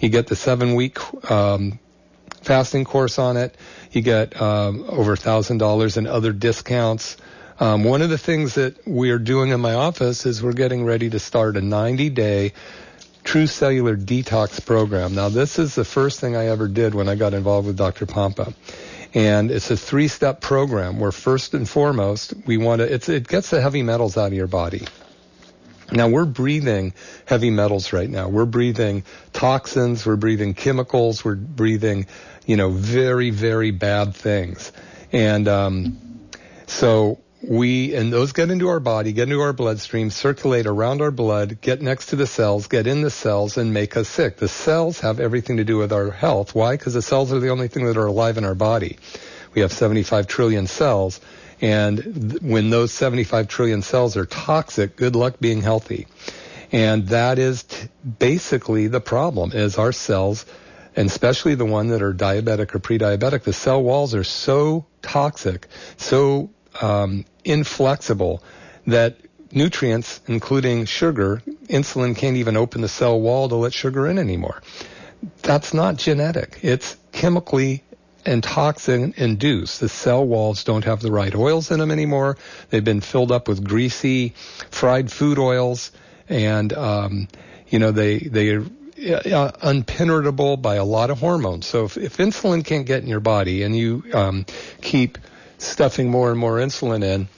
[0.00, 0.98] You get the seven week
[1.30, 1.78] um,
[2.42, 3.56] fasting course on it.
[3.92, 7.16] You get um, over thousand dollars in other discounts
[7.60, 11.10] um, one of the things that we're doing in my office is we're getting ready
[11.10, 12.52] to start a 90 day
[13.22, 17.14] true cellular detox program now this is the first thing i ever did when i
[17.14, 18.54] got involved with dr pompa
[19.14, 23.60] and it's a three-step program where first and foremost, we want to, it gets the
[23.60, 24.86] heavy metals out of your body.
[25.90, 26.94] Now we're breathing
[27.24, 28.28] heavy metals right now.
[28.28, 32.06] We're breathing toxins, we're breathing chemicals, we're breathing,
[32.46, 34.70] you know, very, very bad things.
[35.10, 35.98] And, um,
[36.68, 41.10] so we and those get into our body, get into our bloodstream, circulate around our
[41.10, 44.36] blood, get next to the cells, get in the cells, and make us sick.
[44.36, 46.54] The cells have everything to do with our health.
[46.54, 46.76] Why?
[46.76, 48.98] Because the cells are the only thing that are alive in our body.
[49.54, 51.20] We have 75 trillion cells,
[51.60, 56.06] and th- when those 75 trillion cells are toxic, good luck being healthy.
[56.72, 60.44] And that is t- basically the problem: is our cells,
[60.94, 65.66] and especially the one that are diabetic or pre-diabetic, the cell walls are so toxic,
[65.96, 68.42] so um, inflexible
[68.86, 69.16] that
[69.52, 74.62] nutrients, including sugar, insulin can't even open the cell wall to let sugar in anymore.
[75.42, 76.58] That's not genetic.
[76.62, 77.82] It's chemically
[78.24, 79.80] and toxin induced.
[79.80, 82.36] The cell walls don't have the right oils in them anymore.
[82.70, 84.34] They've been filled up with greasy,
[84.70, 85.90] fried food oils,
[86.28, 87.28] and um,
[87.68, 91.66] you know they they are uh, unpenetrable by a lot of hormones.
[91.66, 94.46] So if, if insulin can't get in your body and you um,
[94.82, 95.18] keep
[95.60, 97.28] stuffing more and more insulin in,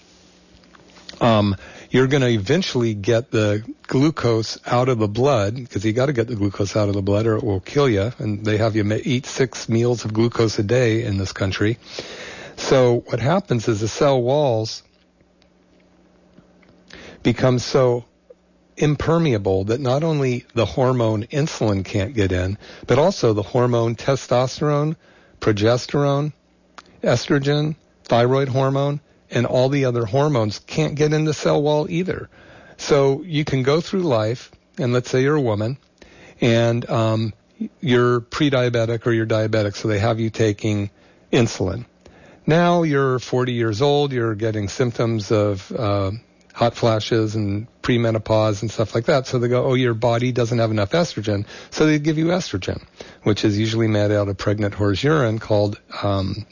[1.20, 1.56] um,
[1.90, 6.12] you're going to eventually get the glucose out of the blood because you got to
[6.12, 8.12] get the glucose out of the blood or it will kill you.
[8.18, 11.78] And they have you eat six meals of glucose a day in this country.
[12.56, 14.82] So what happens is the cell walls
[17.22, 18.04] become so
[18.76, 22.56] impermeable that not only the hormone insulin can't get in,
[22.87, 24.96] but also the hormone testosterone,
[25.40, 26.32] progesterone,
[27.02, 27.76] estrogen,
[28.12, 32.29] thyroid hormone, and all the other hormones can't get in the cell wall either.
[32.77, 35.79] So you can go through life, and let's say you're a woman,
[36.38, 37.33] and um,
[37.81, 40.90] you're pre-diabetic or you're diabetic, so they have you taking
[41.33, 41.87] insulin.
[42.46, 46.11] Now you're 40 years old, you're getting symptoms of uh,
[46.53, 49.27] hot flashes and premenopause and stuff like that.
[49.27, 52.85] So they go, oh, your body doesn't have enough estrogen, so they give you estrogen,
[53.22, 56.44] which is usually made out of pregnant horse urine called um,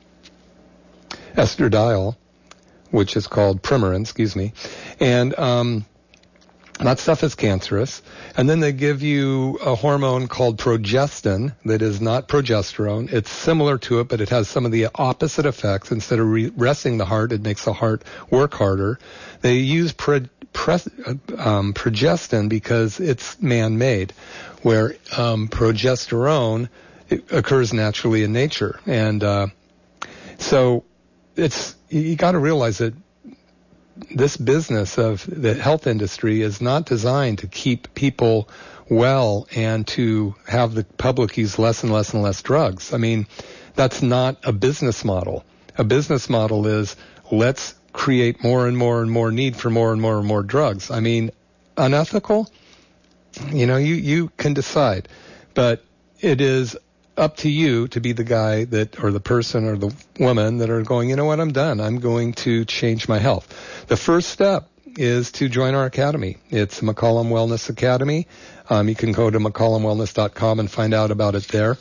[1.37, 2.17] estradiol,
[2.91, 4.53] which is called Premarin, excuse me,
[4.99, 5.85] and um,
[6.79, 8.01] that stuff is cancerous.
[8.37, 13.13] And then they give you a hormone called progestin that is not progesterone.
[13.13, 15.91] It's similar to it, but it has some of the opposite effects.
[15.91, 18.99] Instead of re- resting the heart, it makes the heart work harder.
[19.43, 20.29] They use pre-
[21.37, 24.13] um, progestin because it's man-made,
[24.63, 26.69] where um, progesterone
[27.31, 28.81] occurs naturally in nature.
[28.87, 29.47] And uh,
[30.39, 30.85] so
[31.41, 32.95] it's you got to realize that
[34.15, 38.49] this business of the health industry is not designed to keep people
[38.89, 42.93] well and to have the public use less and less and less drugs.
[42.93, 43.27] I mean,
[43.75, 45.45] that's not a business model.
[45.77, 46.97] A business model is
[47.31, 50.91] let's create more and more and more need for more and more and more drugs.
[50.91, 51.31] I mean,
[51.77, 52.49] unethical?
[53.51, 55.09] You know, you, you can decide.
[55.55, 55.85] But
[56.21, 56.77] it is
[57.17, 60.71] up to you to be the guy that, or the person or the woman that
[60.71, 61.81] are going, you know what, I'm done.
[61.81, 63.87] I'm going to change my health.
[63.89, 66.39] The first step is to join our academy.
[66.49, 68.27] It's McCollum Wellness Academy.
[68.69, 71.77] Um, you can go to McCollumWellness.com and find out about it there.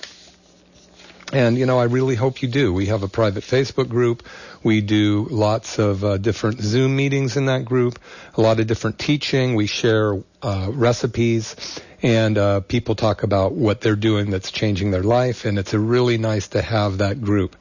[1.31, 2.73] And, you know, I really hope you do.
[2.73, 4.23] We have a private Facebook group.
[4.63, 7.99] We do lots of uh, different Zoom meetings in that group,
[8.35, 9.53] a lot of different teaching.
[9.53, 11.55] We share uh, recipes
[12.01, 15.79] and uh, people talk about what they're doing that's changing their life, and it's a
[15.79, 17.55] really nice to have that group.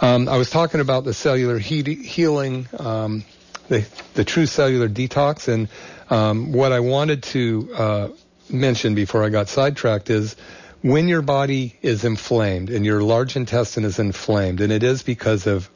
[0.00, 3.24] Um, I was talking about the cellular healing, um,
[3.68, 5.68] the, the true cellular detox, and
[6.08, 8.08] um, what I wanted to uh,
[8.48, 10.36] mention before I got sidetracked is
[10.82, 15.46] when your body is inflamed and your large intestine is inflamed, and it is because
[15.46, 15.68] of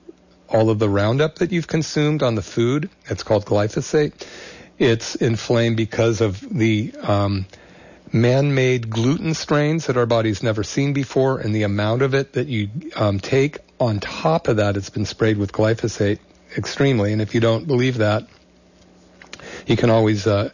[0.48, 4.12] all of the Roundup that you've consumed on the food, it's called glyphosate
[4.78, 7.46] it's inflamed because of the um,
[8.12, 12.46] man-made gluten strains that our body's never seen before, and the amount of it that
[12.46, 13.58] you um, take.
[13.80, 16.18] On top of that, it's been sprayed with glyphosate
[16.56, 17.12] extremely.
[17.12, 18.26] And if you don't believe that,
[19.66, 20.50] you can always uh,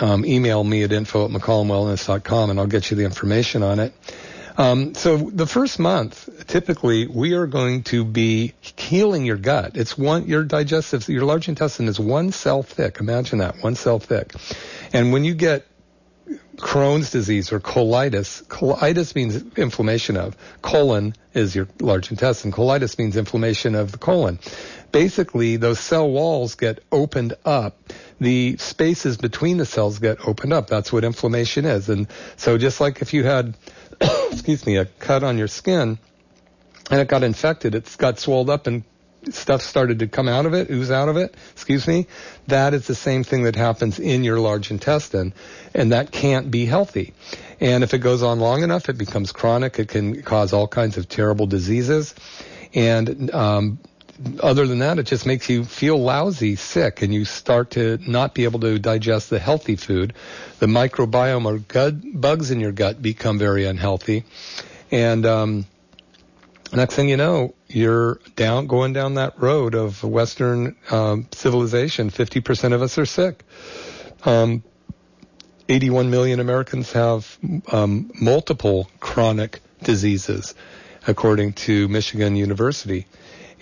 [0.00, 3.92] um, email me at info at mccollumwellness.com, and I'll get you the information on it.
[4.56, 9.76] Um, so the first month, typically, we are going to be healing your gut.
[9.76, 12.98] It's one, your digestive, your large intestine is one cell thick.
[13.00, 14.32] Imagine that, one cell thick.
[14.92, 15.66] And when you get
[16.56, 18.42] Crohn's disease or colitis.
[18.46, 20.36] Colitis means inflammation of.
[20.62, 22.52] Colon is your large intestine.
[22.52, 24.38] Colitis means inflammation of the colon.
[24.92, 27.92] Basically, those cell walls get opened up.
[28.20, 30.68] The spaces between the cells get opened up.
[30.68, 31.88] That's what inflammation is.
[31.88, 32.06] And
[32.36, 33.56] so just like if you had,
[34.30, 35.98] excuse me, a cut on your skin
[36.90, 38.84] and it got infected, it's got swelled up and
[39.32, 42.06] stuff started to come out of it, ooze out of it, excuse me,
[42.48, 45.32] that is the same thing that happens in your large intestine,
[45.74, 47.14] and that can't be healthy.
[47.60, 49.78] And if it goes on long enough, it becomes chronic.
[49.78, 52.14] It can cause all kinds of terrible diseases.
[52.74, 53.78] And um,
[54.40, 58.34] other than that, it just makes you feel lousy, sick, and you start to not
[58.34, 60.14] be able to digest the healthy food.
[60.58, 64.24] The microbiome or gut, bugs in your gut become very unhealthy.
[64.90, 65.66] And um,
[66.72, 72.10] next thing you know, you're down going down that road of Western um, civilization.
[72.10, 73.42] Fifty percent of us are sick.
[74.24, 74.62] Um,
[75.68, 77.38] 81 million Americans have
[77.72, 80.54] um, multiple chronic diseases,
[81.06, 83.06] according to Michigan University.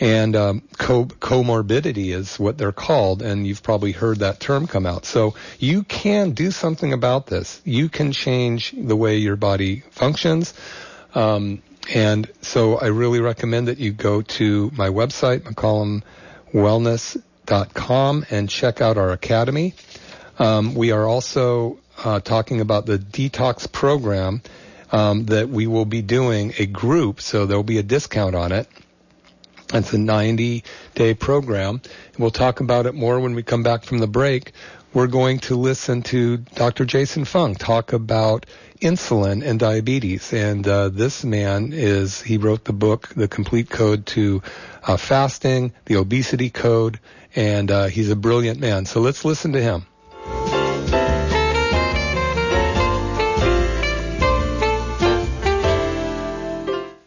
[0.00, 4.84] And um, co- comorbidity is what they're called, and you've probably heard that term come
[4.84, 5.04] out.
[5.04, 7.60] So you can do something about this.
[7.64, 10.54] You can change the way your body functions.
[11.14, 18.80] Um, and so I really recommend that you go to my website, mccollumwellness.com, and check
[18.80, 19.74] out our academy.
[20.38, 24.42] Um, we are also uh, talking about the detox program
[24.90, 28.68] um, that we will be doing a group, so there'll be a discount on it.
[29.74, 30.64] It's a 90
[30.94, 31.80] day program.
[32.18, 34.52] We'll talk about it more when we come back from the break.
[34.94, 36.84] We're going to listen to Dr.
[36.84, 38.44] Jason Fung talk about
[38.78, 40.34] insulin and diabetes.
[40.34, 44.42] And uh, this man is, he wrote the book, The Complete Code to
[44.82, 47.00] uh, Fasting, the Obesity Code,
[47.34, 48.84] and uh, he's a brilliant man.
[48.84, 49.86] So let's listen to him.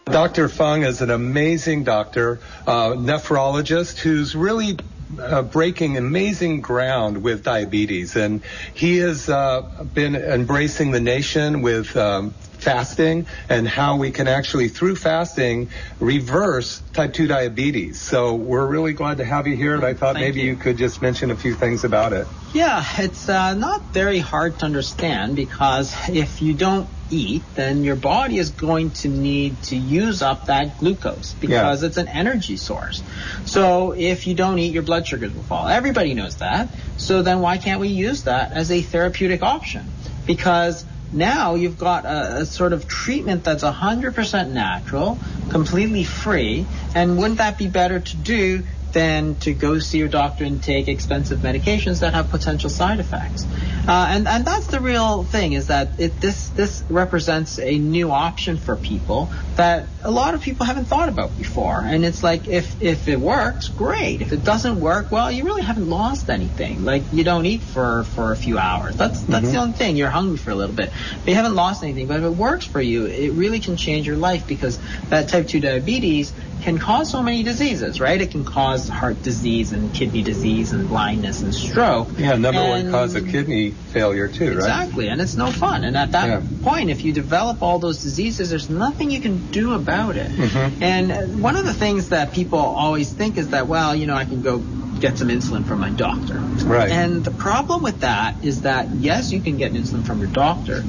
[0.05, 0.49] Dr.
[0.49, 4.77] Fung is an amazing doctor, uh, nephrologist who's really
[5.19, 9.61] uh, breaking amazing ground with diabetes, and he has uh,
[9.93, 16.81] been embracing the nation with um, fasting and how we can actually, through fasting, reverse
[16.93, 18.01] type 2 diabetes.
[18.01, 20.53] So we're really glad to have you here, and I thought Thank maybe you.
[20.53, 20.55] you.
[20.55, 22.27] could just mention a few things about it.
[22.53, 27.95] Yeah, it's uh, not very hard to understand because if you don't eat, then your
[27.95, 33.03] body is going to need to use up that glucose because it's an energy source.
[33.45, 35.67] So if you don't eat, your blood sugars will fall.
[35.67, 36.69] Everybody knows that.
[36.97, 39.85] So then why can't we use that as a therapeutic option?
[40.25, 47.17] Because now you've got a, a sort of treatment that's 100% natural, completely free, and
[47.17, 48.63] wouldn't that be better to do
[48.95, 53.45] than to go see your doctor and take expensive medications that have potential side effects.
[53.87, 58.09] Uh, and and that's the real thing is that it, this this represents a new
[58.09, 61.81] option for people that a lot of people haven't thought about before.
[61.83, 64.21] And it's like if if it works, great.
[64.21, 66.85] If it doesn't work, well, you really haven't lost anything.
[66.85, 68.95] Like you don't eat for for a few hours.
[68.95, 69.97] That's that's the only thing.
[69.97, 72.07] You're hungry for a little bit, but you haven't lost anything.
[72.07, 74.79] But if it works for you, it really can change your life because
[75.09, 78.19] that type two diabetes can cause so many diseases, right?
[78.19, 82.09] It can cause heart disease and kidney disease and blindness and stroke.
[82.17, 84.55] Yeah, number And- one cause of kidney failure too, right?
[84.55, 85.83] Exactly, and it's no fun.
[85.83, 86.41] And at that Yeah.
[86.63, 90.31] point, if you develop all those diseases, there's nothing you can do about it.
[90.35, 90.71] Mhm.
[90.81, 94.25] And one of the things that people always think is that, well, you know, I
[94.25, 94.61] can go
[94.99, 96.35] get some insulin from my doctor.
[96.35, 96.89] Right.
[96.89, 100.83] And the problem with that is that, yes, you can get insulin from your doctor.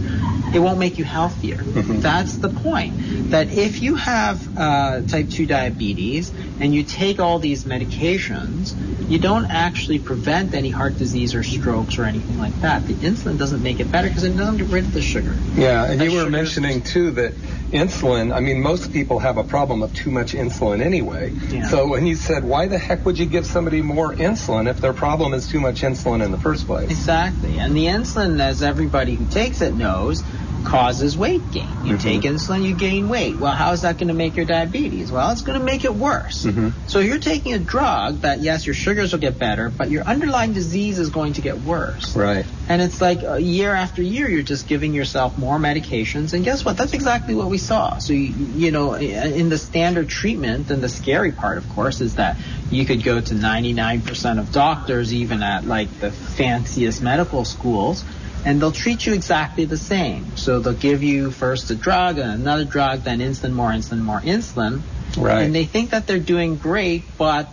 [0.54, 1.56] It won't make you healthier.
[1.56, 2.00] Mhm.
[2.00, 3.30] That's the point.
[3.30, 8.74] That if you have uh, type 2 diabetes and you take all these medications,
[9.08, 12.86] you don't actually prevent any heart disease or strokes or anything like that.
[12.86, 15.36] The insulin doesn't make it better because it doesn't get rid of the sugar.
[15.54, 17.32] Yeah, and you were mentioning too that
[17.70, 21.30] insulin, I mean, most people have a problem of too much insulin anyway.
[21.30, 21.68] Yeah.
[21.68, 24.92] So when you said, why the heck would you give somebody more insulin if their
[24.92, 26.90] problem is too much insulin in the first place?
[26.90, 27.58] Exactly.
[27.58, 30.22] And the insulin, as everybody who takes it knows,
[30.66, 31.62] causes weight gain.
[31.84, 31.96] You mm-hmm.
[31.96, 33.36] take insulin, you gain weight.
[33.36, 35.12] Well, how is that going to make your diabetes?
[35.12, 36.44] Well, it's going to make it worse.
[36.44, 36.88] Mm-hmm.
[36.88, 40.52] So you're taking a drug that, yes, your sugars will get better, but your underlying
[40.52, 42.16] disease is going to get worse.
[42.16, 42.44] Right.
[42.68, 46.34] And it's like uh, year after year, you're just giving yourself more medications.
[46.34, 46.76] And guess what?
[46.76, 47.98] That's exactly what we saw.
[47.98, 52.16] So, you, you know, in the standard treatment, and the scary part, of course, is
[52.16, 52.36] that
[52.72, 58.04] you could go to 99% of doctors, even at like the fanciest medical schools,
[58.46, 60.36] and they'll treat you exactly the same.
[60.36, 64.20] So they'll give you first a drug and another drug, then insulin, more insulin, more
[64.20, 64.82] insulin.
[65.18, 65.42] Right.
[65.42, 67.52] And they think that they're doing great, but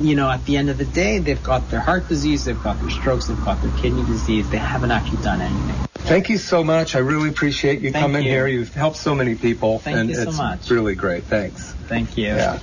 [0.00, 2.80] you know, at the end of the day, they've got their heart disease, they've got
[2.80, 4.48] their strokes, they've got their kidney disease.
[4.48, 5.76] They haven't actually done anything.
[5.94, 6.96] Thank you so much.
[6.96, 8.30] I really appreciate you Thank coming you.
[8.30, 8.46] here.
[8.46, 9.78] You've helped so many people.
[9.78, 11.24] Thank and you so it's really great.
[11.24, 11.72] Thanks.
[11.72, 12.26] Thank you.
[12.26, 12.60] Yeah.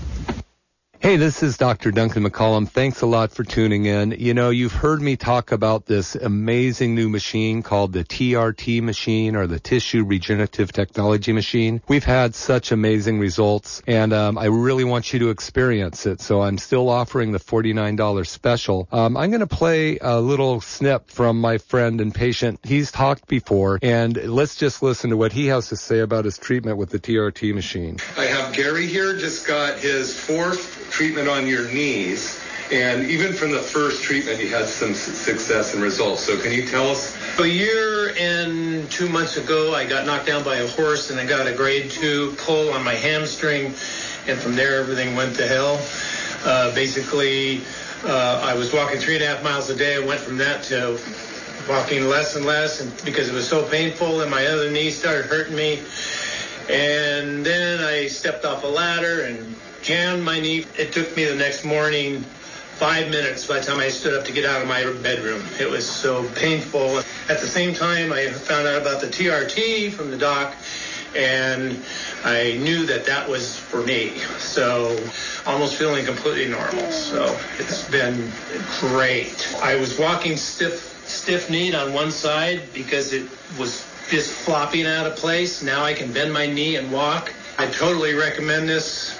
[1.01, 1.91] Hey, this is Dr.
[1.91, 2.67] Duncan McCollum.
[2.67, 4.11] Thanks a lot for tuning in.
[4.11, 9.37] You know, you've heard me talk about this amazing new machine called the TRT machine
[9.37, 11.81] or the Tissue Regenerative Technology machine.
[11.87, 16.19] We've had such amazing results and um, I really want you to experience it.
[16.19, 18.89] So I'm still offering the $49 special.
[18.91, 22.59] Um, I'm going to play a little snip from my friend and patient.
[22.65, 26.37] He's talked before and let's just listen to what he has to say about his
[26.37, 27.99] treatment with the TRT machine.
[28.17, 32.39] I have Gary here, just got his fourth treatment on your knees.
[32.71, 36.21] And even from the first treatment, you had some success and results.
[36.21, 37.17] So can you tell us?
[37.39, 41.25] A year and two months ago, I got knocked down by a horse and I
[41.25, 43.73] got a grade two pull on my hamstring.
[44.27, 45.81] And from there, everything went to hell.
[46.45, 47.61] Uh, basically,
[48.03, 49.95] uh, I was walking three and a half miles a day.
[49.95, 50.99] I went from that to
[51.67, 55.25] walking less and less and because it was so painful and my other knee started
[55.25, 55.79] hurting me.
[56.69, 59.55] And then I stepped off a ladder and
[59.89, 60.63] jammed my knee.
[60.77, 64.31] It took me the next morning five minutes by the time I stood up to
[64.31, 65.43] get out of my bedroom.
[65.59, 66.99] It was so painful.
[67.27, 70.55] At the same time, I found out about the TRT from the doc,
[71.15, 71.83] and
[72.23, 74.19] I knew that that was for me.
[74.37, 74.95] So
[75.47, 76.91] almost feeling completely normal.
[76.91, 78.31] So it's been
[78.81, 79.57] great.
[79.63, 83.27] I was walking stiff, stiff kneed on one side because it
[83.57, 85.63] was just flopping out of place.
[85.63, 87.33] Now I can bend my knee and walk.
[87.57, 89.19] I totally recommend this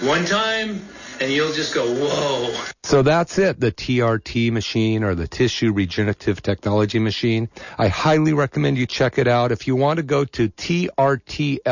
[0.00, 0.80] one time
[1.20, 2.54] and you'll just go, whoa.
[2.84, 7.48] So that's it, the TRT machine or the Tissue Regenerative Technology machine.
[7.76, 9.52] I highly recommend you check it out.
[9.52, 11.62] If you want to go to trtllc.com,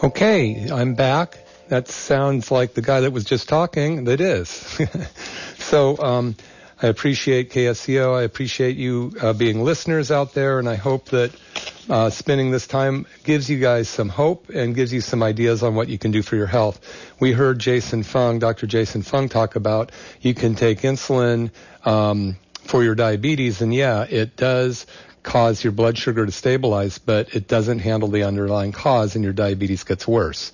[0.04, 1.38] Okay, I'm back.
[1.66, 4.04] That sounds like the guy that was just talking.
[4.04, 4.48] That is.
[5.58, 6.36] so, um,
[6.82, 8.18] I appreciate KSCO.
[8.18, 11.30] I appreciate you uh, being listeners out there, and I hope that
[11.88, 15.76] uh, spending this time gives you guys some hope and gives you some ideas on
[15.76, 16.80] what you can do for your health.
[17.20, 18.66] We heard Jason Fung, Dr.
[18.66, 21.52] Jason Fung, talk about you can take insulin
[21.84, 24.84] um, for your diabetes, and yeah, it does
[25.22, 29.32] cause your blood sugar to stabilize, but it doesn't handle the underlying cause, and your
[29.32, 30.50] diabetes gets worse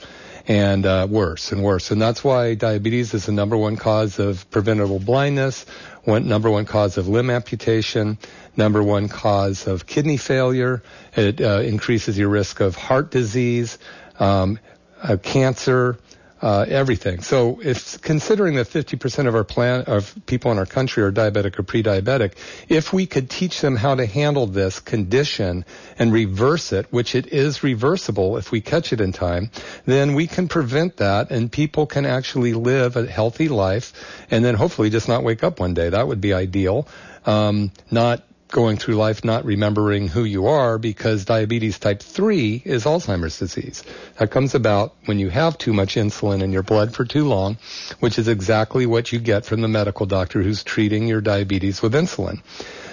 [0.49, 1.91] and uh, worse and worse.
[1.91, 5.67] And that's why diabetes is the number one cause of preventable blindness,
[6.09, 8.19] one, number one cause of limb amputation,
[8.57, 10.83] number one cause of kidney failure.
[11.15, 13.79] It uh, increases your risk of heart disease,
[14.19, 14.59] um,
[15.03, 15.99] uh, cancer,
[16.41, 17.21] uh, everything.
[17.21, 21.59] So if considering that 50% of our plan of people in our country are diabetic
[21.59, 22.35] or pre-diabetic,
[22.69, 25.65] if we could teach them how to handle this condition
[25.99, 29.51] and reverse it, which it is reversible if we catch it in time,
[29.85, 33.93] then we can prevent that and people can actually live a healthy life
[34.31, 35.89] and then hopefully just not wake up one day.
[35.89, 36.87] That would be ideal.
[37.27, 42.85] Um, not going through life not remembering who you are because diabetes type 3 is
[42.85, 43.85] Alzheimer's disease.
[44.19, 47.59] That comes about when you have too much insulin in your blood for too long,
[48.01, 51.93] which is exactly what you get from the medical doctor who's treating your diabetes with
[51.93, 52.43] insulin.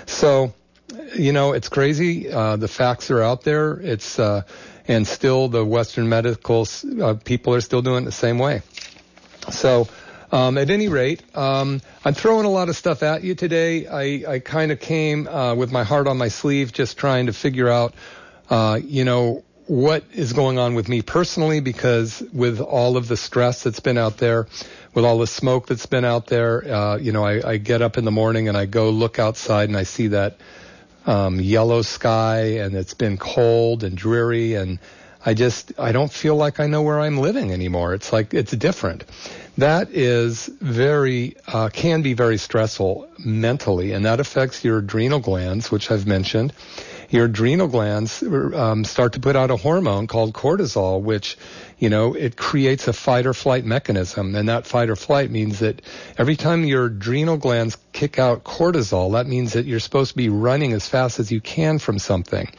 [0.05, 0.53] So,
[1.15, 2.31] you know, it's crazy.
[2.31, 3.73] Uh, the facts are out there.
[3.73, 4.43] It's, uh,
[4.87, 6.67] and still the Western medical
[7.01, 8.61] uh, people are still doing it the same way.
[9.49, 9.87] So,
[10.35, 13.87] um, at any rate, um, I'm throwing a lot of stuff at you today.
[13.87, 17.33] I, I kind of came uh, with my heart on my sleeve, just trying to
[17.33, 17.93] figure out,
[18.49, 23.15] uh, you know, what is going on with me personally because with all of the
[23.15, 24.47] stress that's been out there,
[24.93, 27.97] with all the smoke that's been out there, uh, you know, I, I get up
[27.97, 30.35] in the morning and I go look outside and I see that
[31.05, 34.79] um, yellow sky and it's been cold and dreary and
[35.25, 37.95] I just I don't feel like I know where I'm living anymore.
[37.95, 39.05] It's like it's different.
[39.57, 45.71] That is very uh, can be very stressful mentally, and that affects your adrenal glands,
[45.71, 46.53] which I've mentioned.
[47.09, 51.37] Your adrenal glands um, start to put out a hormone called cortisol, which
[51.79, 55.59] you know it creates a fight or flight mechanism, and that fight or flight means
[55.59, 55.81] that
[56.17, 60.29] every time your adrenal glands kick out cortisol, that means that you're supposed to be
[60.29, 62.51] running as fast as you can from something.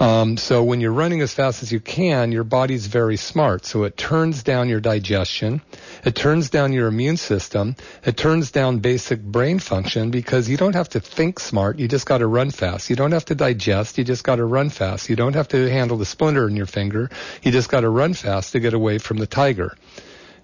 [0.00, 3.66] Um, so when you're running as fast as you can, your body's very smart.
[3.66, 5.60] So it turns down your digestion.
[6.06, 7.76] It turns down your immune system.
[8.02, 11.78] It turns down basic brain function because you don't have to think smart.
[11.78, 12.88] You just got to run fast.
[12.88, 13.98] You don't have to digest.
[13.98, 15.10] You just got to run fast.
[15.10, 17.10] You don't have to handle the splinter in your finger.
[17.42, 19.76] You just got to run fast to get away from the tiger.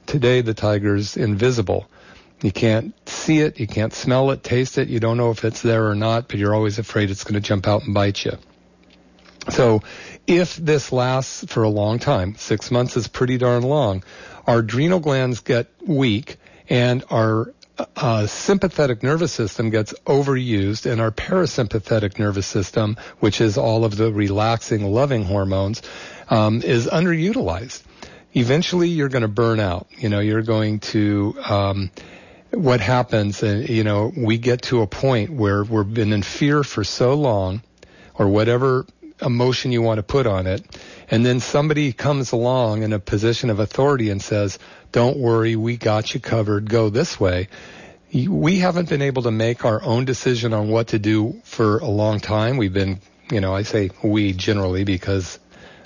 [0.05, 1.89] Today the tiger's invisible.
[2.43, 5.63] You can't see it, you can't smell it, taste it, you don't know if it's
[5.63, 8.37] there or not, but you're always afraid it's going to jump out and bite you.
[9.49, 9.83] So
[10.27, 14.03] if this lasts for a long time, six months is pretty darn long,
[14.47, 16.37] our adrenal glands get weak
[16.69, 17.53] and our
[17.97, 23.97] uh, sympathetic nervous system gets overused and our parasympathetic nervous system, which is all of
[23.97, 25.83] the relaxing, loving hormones,
[26.29, 27.83] um, is underutilized.
[28.33, 29.87] Eventually you're going to burn out.
[29.99, 31.91] You know, you're going to, um,
[32.51, 36.65] what happens, uh, you know, we get to a point where we've been in fear
[36.65, 37.63] for so long
[38.15, 38.87] or whatever
[39.21, 40.65] emotion you want to put on it.
[41.11, 44.59] And then somebody comes along in a position of authority and says,
[44.93, 47.49] don't worry, we got you covered, go this way.
[48.13, 51.89] We haven't been able to make our own decision on what to do for a
[51.89, 52.57] long time.
[52.57, 53.01] We've been,
[53.31, 55.39] you know, I say we generally because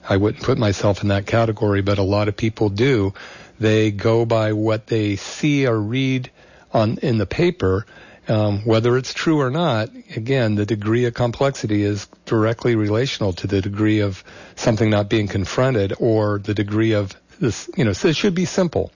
[0.09, 3.15] I wouldn't put myself in that category, but a lot of people do.
[3.59, 6.31] They go by what they see or read
[6.73, 7.87] on in the paper
[8.31, 13.47] um, whether it's true or not, again, the degree of complexity is directly relational to
[13.47, 14.23] the degree of
[14.55, 18.45] something not being confronted or the degree of this, you know, so it should be
[18.45, 18.93] simple.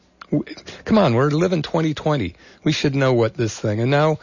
[0.85, 2.35] Come on, we're living 2020.
[2.63, 4.19] We should know what this thing, and now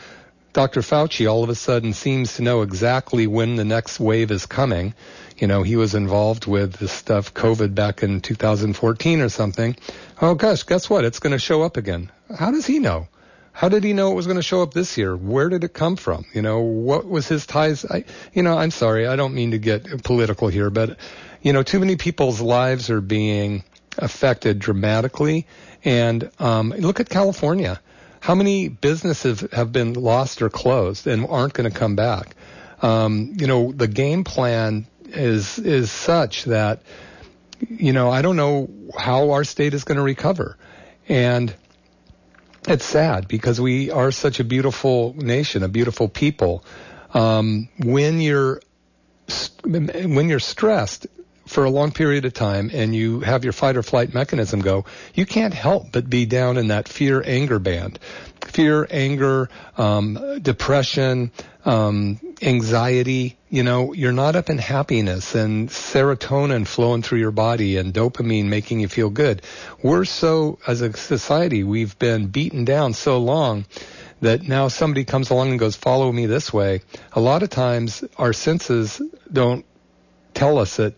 [0.53, 0.81] Dr.
[0.81, 4.93] Fauci all of a sudden seems to know exactly when the next wave is coming.
[5.37, 9.75] You know, he was involved with this stuff, COVID back in 2014 or something.
[10.21, 11.05] Oh gosh, guess what?
[11.05, 12.11] It's going to show up again.
[12.37, 13.07] How does he know?
[13.53, 15.15] How did he know it was going to show up this year?
[15.15, 16.25] Where did it come from?
[16.33, 17.85] You know, what was his ties?
[17.85, 20.97] I, you know, I'm sorry, I don't mean to get political here, but
[21.41, 23.63] you know, too many people's lives are being
[23.97, 25.47] affected dramatically.
[25.83, 27.81] And um, look at California.
[28.19, 32.35] How many businesses have been lost or closed and aren't going to come back?
[32.81, 36.81] Um, you know, the game plan is is such that
[37.59, 40.57] you know I don't know how our state is going to recover,
[41.09, 41.53] and
[42.67, 46.63] it's sad because we are such a beautiful nation, a beautiful people.
[47.13, 48.61] Um, when you're
[49.65, 51.07] when you're stressed
[51.51, 54.85] for a long period of time and you have your fight or flight mechanism go,
[55.13, 57.99] you can't help but be down in that fear anger band.
[58.39, 61.31] Fear, anger, um, depression,
[61.65, 67.75] um, anxiety, you know, you're not up in happiness and serotonin flowing through your body
[67.75, 69.41] and dopamine making you feel good.
[69.83, 73.65] We're so, as a society, we've been beaten down so long
[74.21, 76.81] that now somebody comes along and goes, follow me this way.
[77.11, 79.65] A lot of times our senses don't
[80.33, 80.93] tell us that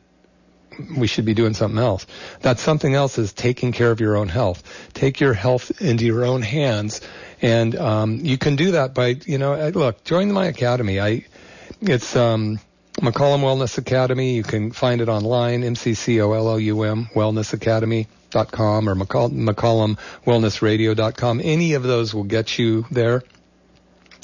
[0.98, 2.06] we should be doing something else.
[2.42, 4.64] That something else is taking care of your own health.
[4.94, 7.02] Take your health into your own hands
[7.44, 11.02] and um, you can do that by, you know, look, join my academy.
[11.02, 11.26] I,
[11.82, 12.58] it's um,
[12.94, 14.36] McCollum Wellness Academy.
[14.36, 22.58] You can find it online, M-C-C-O-L-L-U-M, wellnessacademy.com or McCollum, McCollum Any of those will get
[22.58, 23.24] you there.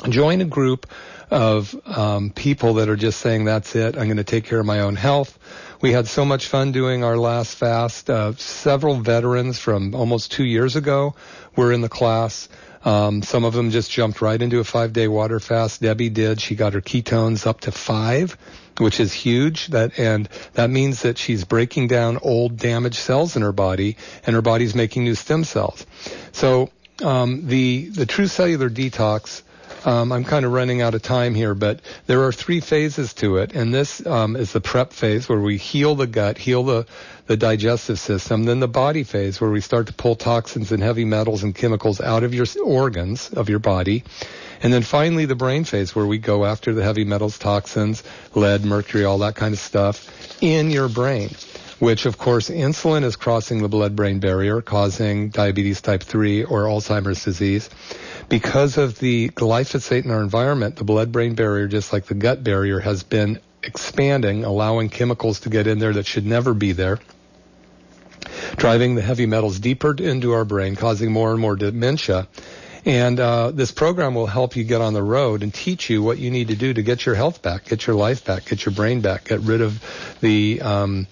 [0.08, 0.88] Join a group
[1.30, 4.66] of um, people that are just saying, that's it, I'm going to take care of
[4.66, 5.38] my own health.
[5.82, 8.10] We had so much fun doing our last fast.
[8.10, 11.16] Uh, several veterans from almost two years ago
[11.56, 12.50] were in the class.
[12.84, 15.82] Um, some of them just jumped right into a five day water fast.
[15.82, 16.42] Debbie did.
[16.42, 18.38] She got her ketones up to five,
[18.78, 19.68] which is huge.
[19.68, 24.36] That, and that means that she's breaking down old damaged cells in her body and
[24.36, 25.86] her body's making new stem cells.
[26.34, 26.72] So,
[27.02, 29.44] um, the, the true cellular detox,
[29.86, 33.38] Um, I'm kind of running out of time here, but there are three phases to
[33.38, 36.86] it, and this um, is the prep phase where we heal the gut, heal the
[37.28, 41.06] the digestive system, then the body phase where we start to pull toxins and heavy
[41.06, 44.04] metals and chemicals out of your organs of your body.
[44.64, 48.04] And then finally the brain phase where we go after the heavy metals, toxins,
[48.34, 51.30] lead, mercury, all that kind of stuff in your brain
[51.80, 57.24] which of course insulin is crossing the blood-brain barrier, causing diabetes type 3 or Alzheimer's
[57.24, 57.70] disease.
[58.28, 62.80] Because of the glyphosate in our environment, the blood-brain barrier, just like the gut barrier,
[62.80, 67.00] has been expanding, allowing chemicals to get in there that should never be there
[68.56, 72.28] driving the heavy metals deeper into our brain, causing more and more dementia.
[72.86, 76.18] And uh, this program will help you get on the road and teach you what
[76.18, 78.74] you need to do to get your health back, get your life back, get your
[78.74, 81.08] brain back, get rid of the um,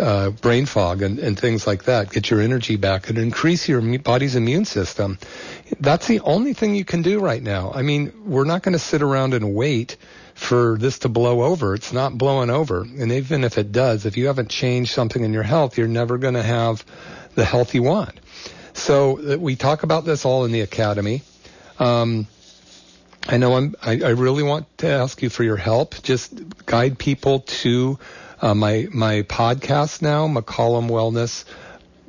[0.00, 3.98] uh, brain fog and, and things like that, get your energy back and increase your
[3.98, 5.18] body's immune system.
[5.80, 7.72] That's the only thing you can do right now.
[7.72, 9.96] I mean, we're not going to sit around and wait
[10.34, 11.74] for this to blow over.
[11.74, 12.82] It's not blowing over.
[12.82, 16.18] And even if it does, if you haven't changed something in your health, you're never
[16.18, 16.84] going to have
[17.34, 18.18] the health you want.
[18.74, 21.22] So uh, we talk about this all in the academy.
[21.78, 22.26] Um,
[23.28, 26.02] I know I'm, I, I really want to ask you for your help.
[26.02, 26.32] Just
[26.66, 27.98] guide people to
[28.40, 31.44] uh, my my podcast now, McCollum Wellness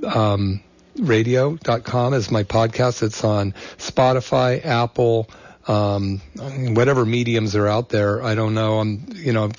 [0.06, 0.62] um,
[0.98, 3.04] Radio.com is my podcast.
[3.04, 5.30] It's on Spotify, Apple,
[5.68, 6.22] um,
[6.76, 8.24] whatever mediums are out there.
[8.24, 8.80] I don't know.
[8.80, 9.52] I'm you know.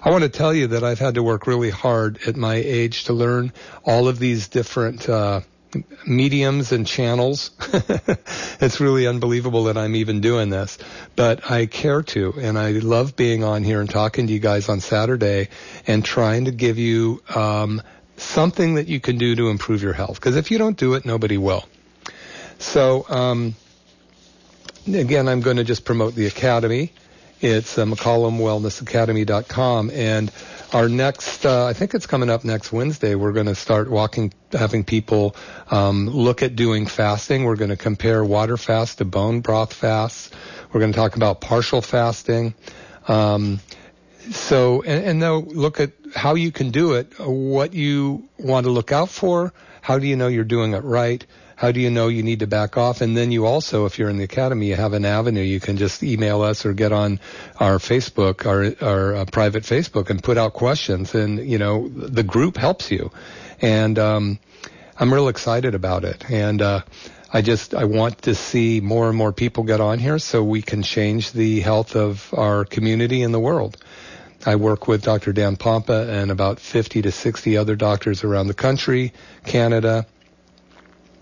[0.00, 3.04] I want to tell you that I've had to work really hard at my age
[3.04, 3.52] to learn
[3.84, 5.40] all of these different uh,
[6.06, 7.50] mediums and channels.
[8.60, 10.78] it's really unbelievable that I'm even doing this,
[11.16, 14.68] but I care to, and I love being on here and talking to you guys
[14.68, 15.48] on Saturday
[15.86, 17.82] and trying to give you um,
[18.16, 20.14] something that you can do to improve your health.
[20.14, 21.64] Because if you don't do it, nobody will.
[22.58, 23.54] So um,
[24.86, 26.92] again, I'm going to just promote the academy.
[27.42, 30.30] It's uh, McCollumWellnessAcademy.com, and
[30.72, 33.16] our next, uh, I think it's coming up next Wednesday.
[33.16, 35.34] We're going to start walking, having people
[35.68, 37.42] um, look at doing fasting.
[37.42, 40.30] We're going to compare water fast to bone broth fasts.
[40.72, 42.54] We're going to talk about partial fasting.
[43.08, 43.58] Um,
[44.30, 48.70] so, and, and now look at how you can do it, what you want to
[48.70, 51.26] look out for, how do you know you're doing it right,
[51.62, 53.02] how do you know you need to back off?
[53.02, 55.42] And then you also, if you're in the academy, you have an avenue.
[55.42, 57.20] You can just email us or get on
[57.56, 61.14] our Facebook, our, our uh, private Facebook and put out questions.
[61.14, 63.12] And, you know, the group helps you.
[63.60, 64.40] And, um,
[64.98, 66.28] I'm real excited about it.
[66.28, 66.80] And, uh,
[67.32, 70.62] I just, I want to see more and more people get on here so we
[70.62, 73.76] can change the health of our community and the world.
[74.44, 75.32] I work with Dr.
[75.32, 79.12] Dan Pompa and about 50 to 60 other doctors around the country,
[79.44, 80.08] Canada,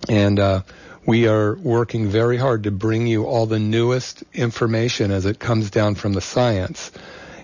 [0.09, 0.63] and uh,
[1.07, 5.71] we are working very hard to bring you all the newest information as it comes
[5.71, 6.93] down from the science.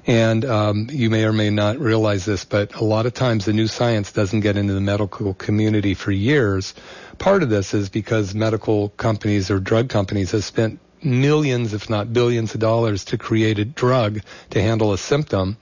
[0.06, 3.52] And um, you may or may not realize this, but a lot of times the
[3.52, 6.74] new science doesn't get into the medical community for years.
[7.18, 12.12] Part of this is because medical companies or drug companies have spent millions, if not
[12.12, 15.56] billions of dollars to create a drug to handle a symptom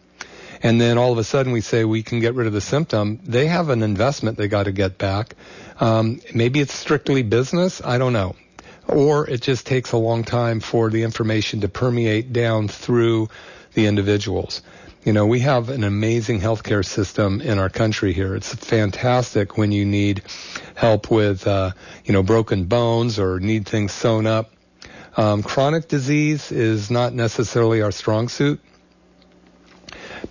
[0.65, 3.21] and then all of a sudden we say we can get rid of the symptom,
[3.23, 5.37] they have an investment they got to get back.
[5.81, 7.83] Um, maybe it's strictly business.
[7.85, 8.37] I don't know.
[8.87, 13.29] Or it just takes a long time for the information to permeate down through
[13.73, 14.63] the individuals.
[15.05, 18.35] You know, we have an amazing healthcare system in our country here.
[18.35, 20.23] It's fantastic when you need
[20.75, 21.73] help with, uh,
[22.05, 24.51] you know, broken bones or need things sewn up.
[25.17, 28.61] Um, chronic disease is not necessarily our strong suit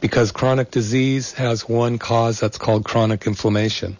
[0.02, 3.98] because chronic disease has one cause that's called chronic inflammation.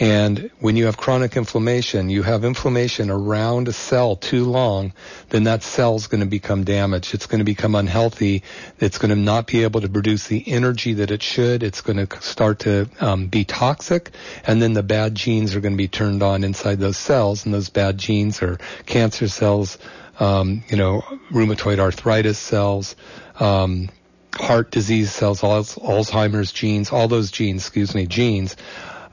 [0.00, 4.94] And when you have chronic inflammation, you have inflammation around a cell too long,
[5.28, 7.12] then that cell is going to become damaged.
[7.12, 8.42] It's going to become unhealthy.
[8.78, 11.62] It's going to not be able to produce the energy that it should.
[11.62, 14.10] It's going to start to um, be toxic,
[14.46, 17.52] and then the bad genes are going to be turned on inside those cells, and
[17.52, 19.76] those bad genes are cancer cells,
[20.18, 22.96] um, you know, rheumatoid arthritis cells,
[23.38, 23.90] um,
[24.34, 28.56] heart disease cells, Alzheimer's genes, all those genes, excuse me, genes,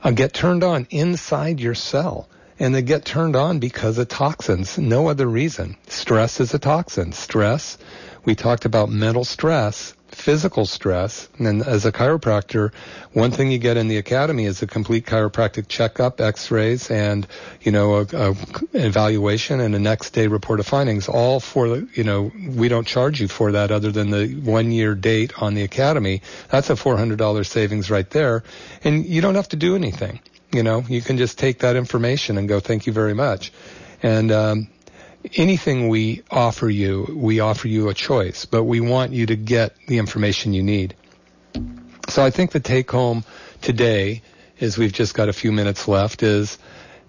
[0.02, 2.28] uh, get turned on inside your cell.
[2.60, 4.78] And they get turned on because of toxins.
[4.78, 5.76] No other reason.
[5.86, 7.12] Stress is a toxin.
[7.12, 7.78] Stress,
[8.24, 11.28] we talked about mental stress physical stress.
[11.38, 12.72] And as a chiropractor,
[13.12, 17.26] one thing you get in the academy is a complete chiropractic checkup, x-rays, and,
[17.62, 18.36] you know, a, a
[18.74, 23.20] evaluation and a next day report of findings, all for, you know, we don't charge
[23.20, 26.22] you for that other than the one year date on the academy.
[26.48, 28.42] That's a $400 savings right there.
[28.82, 30.20] And you don't have to do anything.
[30.52, 33.52] You know, you can just take that information and go, thank you very much.
[34.02, 34.68] And, um,
[35.34, 39.74] anything we offer you, we offer you a choice, but we want you to get
[39.86, 40.94] the information you need.
[42.08, 43.24] So I think the take home
[43.60, 44.22] today
[44.58, 46.58] is we've just got a few minutes left is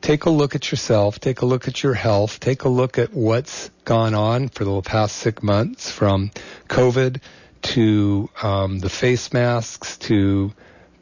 [0.01, 3.13] take a look at yourself, take a look at your health, take a look at
[3.13, 6.31] what's gone on for the past six months from
[6.67, 7.21] COVID
[7.61, 10.53] to um, the face masks to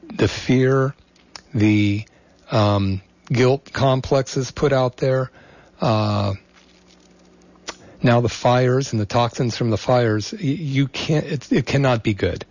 [0.02, 0.96] the fear,
[1.54, 2.06] the
[2.52, 5.32] um, guilt complexes put out there.
[5.80, 6.34] Uh,
[8.02, 12.14] now the fires and the toxins from the fires, you can't, it, it cannot be
[12.14, 12.46] good.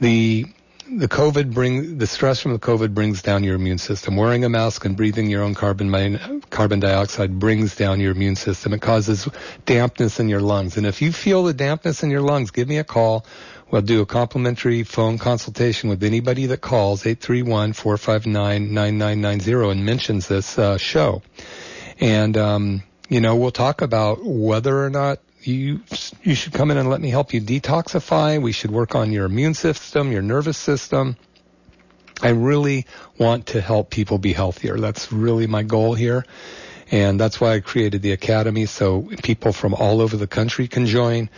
[0.00, 0.46] The
[0.90, 4.16] the COVID bring the stress from the COVID brings down your immune system.
[4.16, 8.72] Wearing a mask and breathing your own carbon carbon dioxide brings down your immune system.
[8.72, 9.28] It causes
[9.66, 10.78] dampness in your lungs.
[10.78, 13.26] And if you feel the dampness in your lungs, give me a call.
[13.70, 20.78] We'll do a complimentary phone consultation with anybody that calls 831-459-9990 and mentions this uh,
[20.78, 21.20] show.
[22.00, 25.80] And um, you know, we'll talk about whether or not you
[26.22, 28.40] you should come in and let me help you detoxify.
[28.40, 31.16] We should work on your immune system, your nervous system.
[32.20, 32.86] I really
[33.16, 34.78] want to help people be healthier.
[34.78, 36.24] That's really my goal here.
[36.90, 40.86] And that's why I created the academy so people from all over the country can
[40.86, 41.30] join.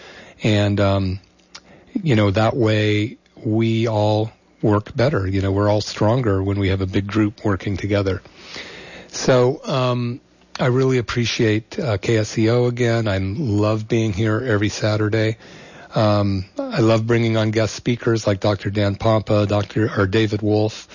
[0.43, 1.21] And, um,
[2.03, 5.27] you know, that way we all work better.
[5.27, 8.23] You know, we're all stronger when we have a big group working together.
[9.09, 10.21] So, um,
[10.61, 13.08] I really appreciate uh, KSCO again.
[13.08, 15.38] I love being here every Saturday.
[15.94, 18.68] Um, I love bringing on guest speakers like Dr.
[18.68, 19.90] Dan Pompa, Dr.
[19.98, 20.86] or David Wolfe,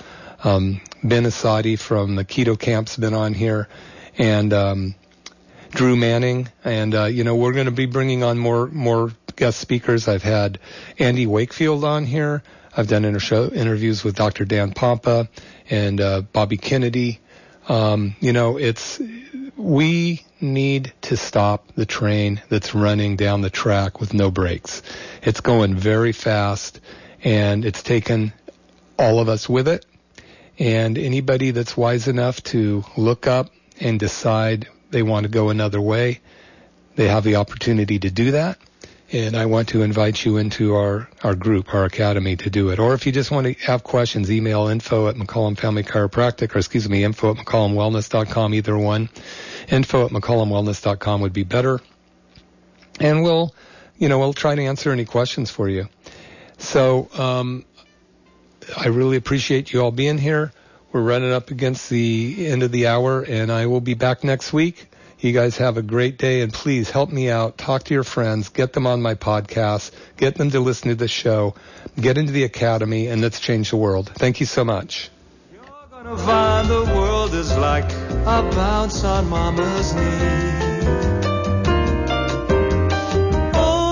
[0.44, 3.66] um, Ben Azadi from the Keto Kamp's been on here,
[4.16, 4.94] and um,
[5.72, 6.48] Drew Manning.
[6.62, 10.06] And uh, you know we're going to be bringing on more more guest speakers.
[10.06, 10.60] I've had
[10.96, 12.44] Andy Wakefield on here.
[12.76, 14.44] I've done inter- interviews with Dr.
[14.44, 15.28] Dan Pompa
[15.68, 17.18] and uh, Bobby Kennedy.
[17.68, 19.00] Um, you know, it's
[19.56, 24.82] we need to stop the train that's running down the track with no brakes.
[25.22, 26.80] It's going very fast
[27.24, 28.32] and it's taken
[28.98, 29.84] all of us with it.
[30.58, 33.50] And anybody that's wise enough to look up
[33.80, 36.20] and decide they want to go another way,
[36.94, 38.58] they have the opportunity to do that.
[39.12, 42.80] And I want to invite you into our, our group, our academy to do it.
[42.80, 46.58] Or if you just want to have questions, email info at McCollum Family Chiropractic or
[46.58, 49.08] excuse me, info at McCollumWellness.com, either one
[49.68, 51.80] info at McCollumWellness.com would be better.
[52.98, 53.54] And we'll,
[53.96, 55.88] you know, we'll try to answer any questions for you.
[56.58, 57.64] So, um,
[58.76, 60.52] I really appreciate you all being here.
[60.92, 64.52] We're running up against the end of the hour and I will be back next
[64.52, 64.88] week.
[65.18, 67.56] You guys have a great day and please help me out.
[67.58, 68.50] Talk to your friends.
[68.50, 69.90] Get them on my podcast.
[70.16, 71.54] Get them to listen to the show.
[72.00, 74.10] Get into the academy and let's change the world.
[74.14, 75.10] Thank you so much
[76.06, 80.02] gonna find the world is like a bounce on mama's knee.
[83.54, 83.86] Oh,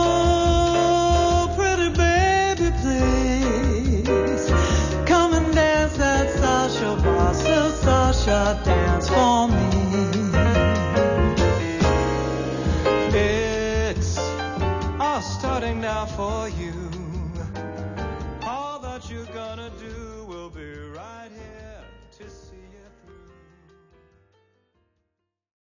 [7.82, 9.43] Sasha dance for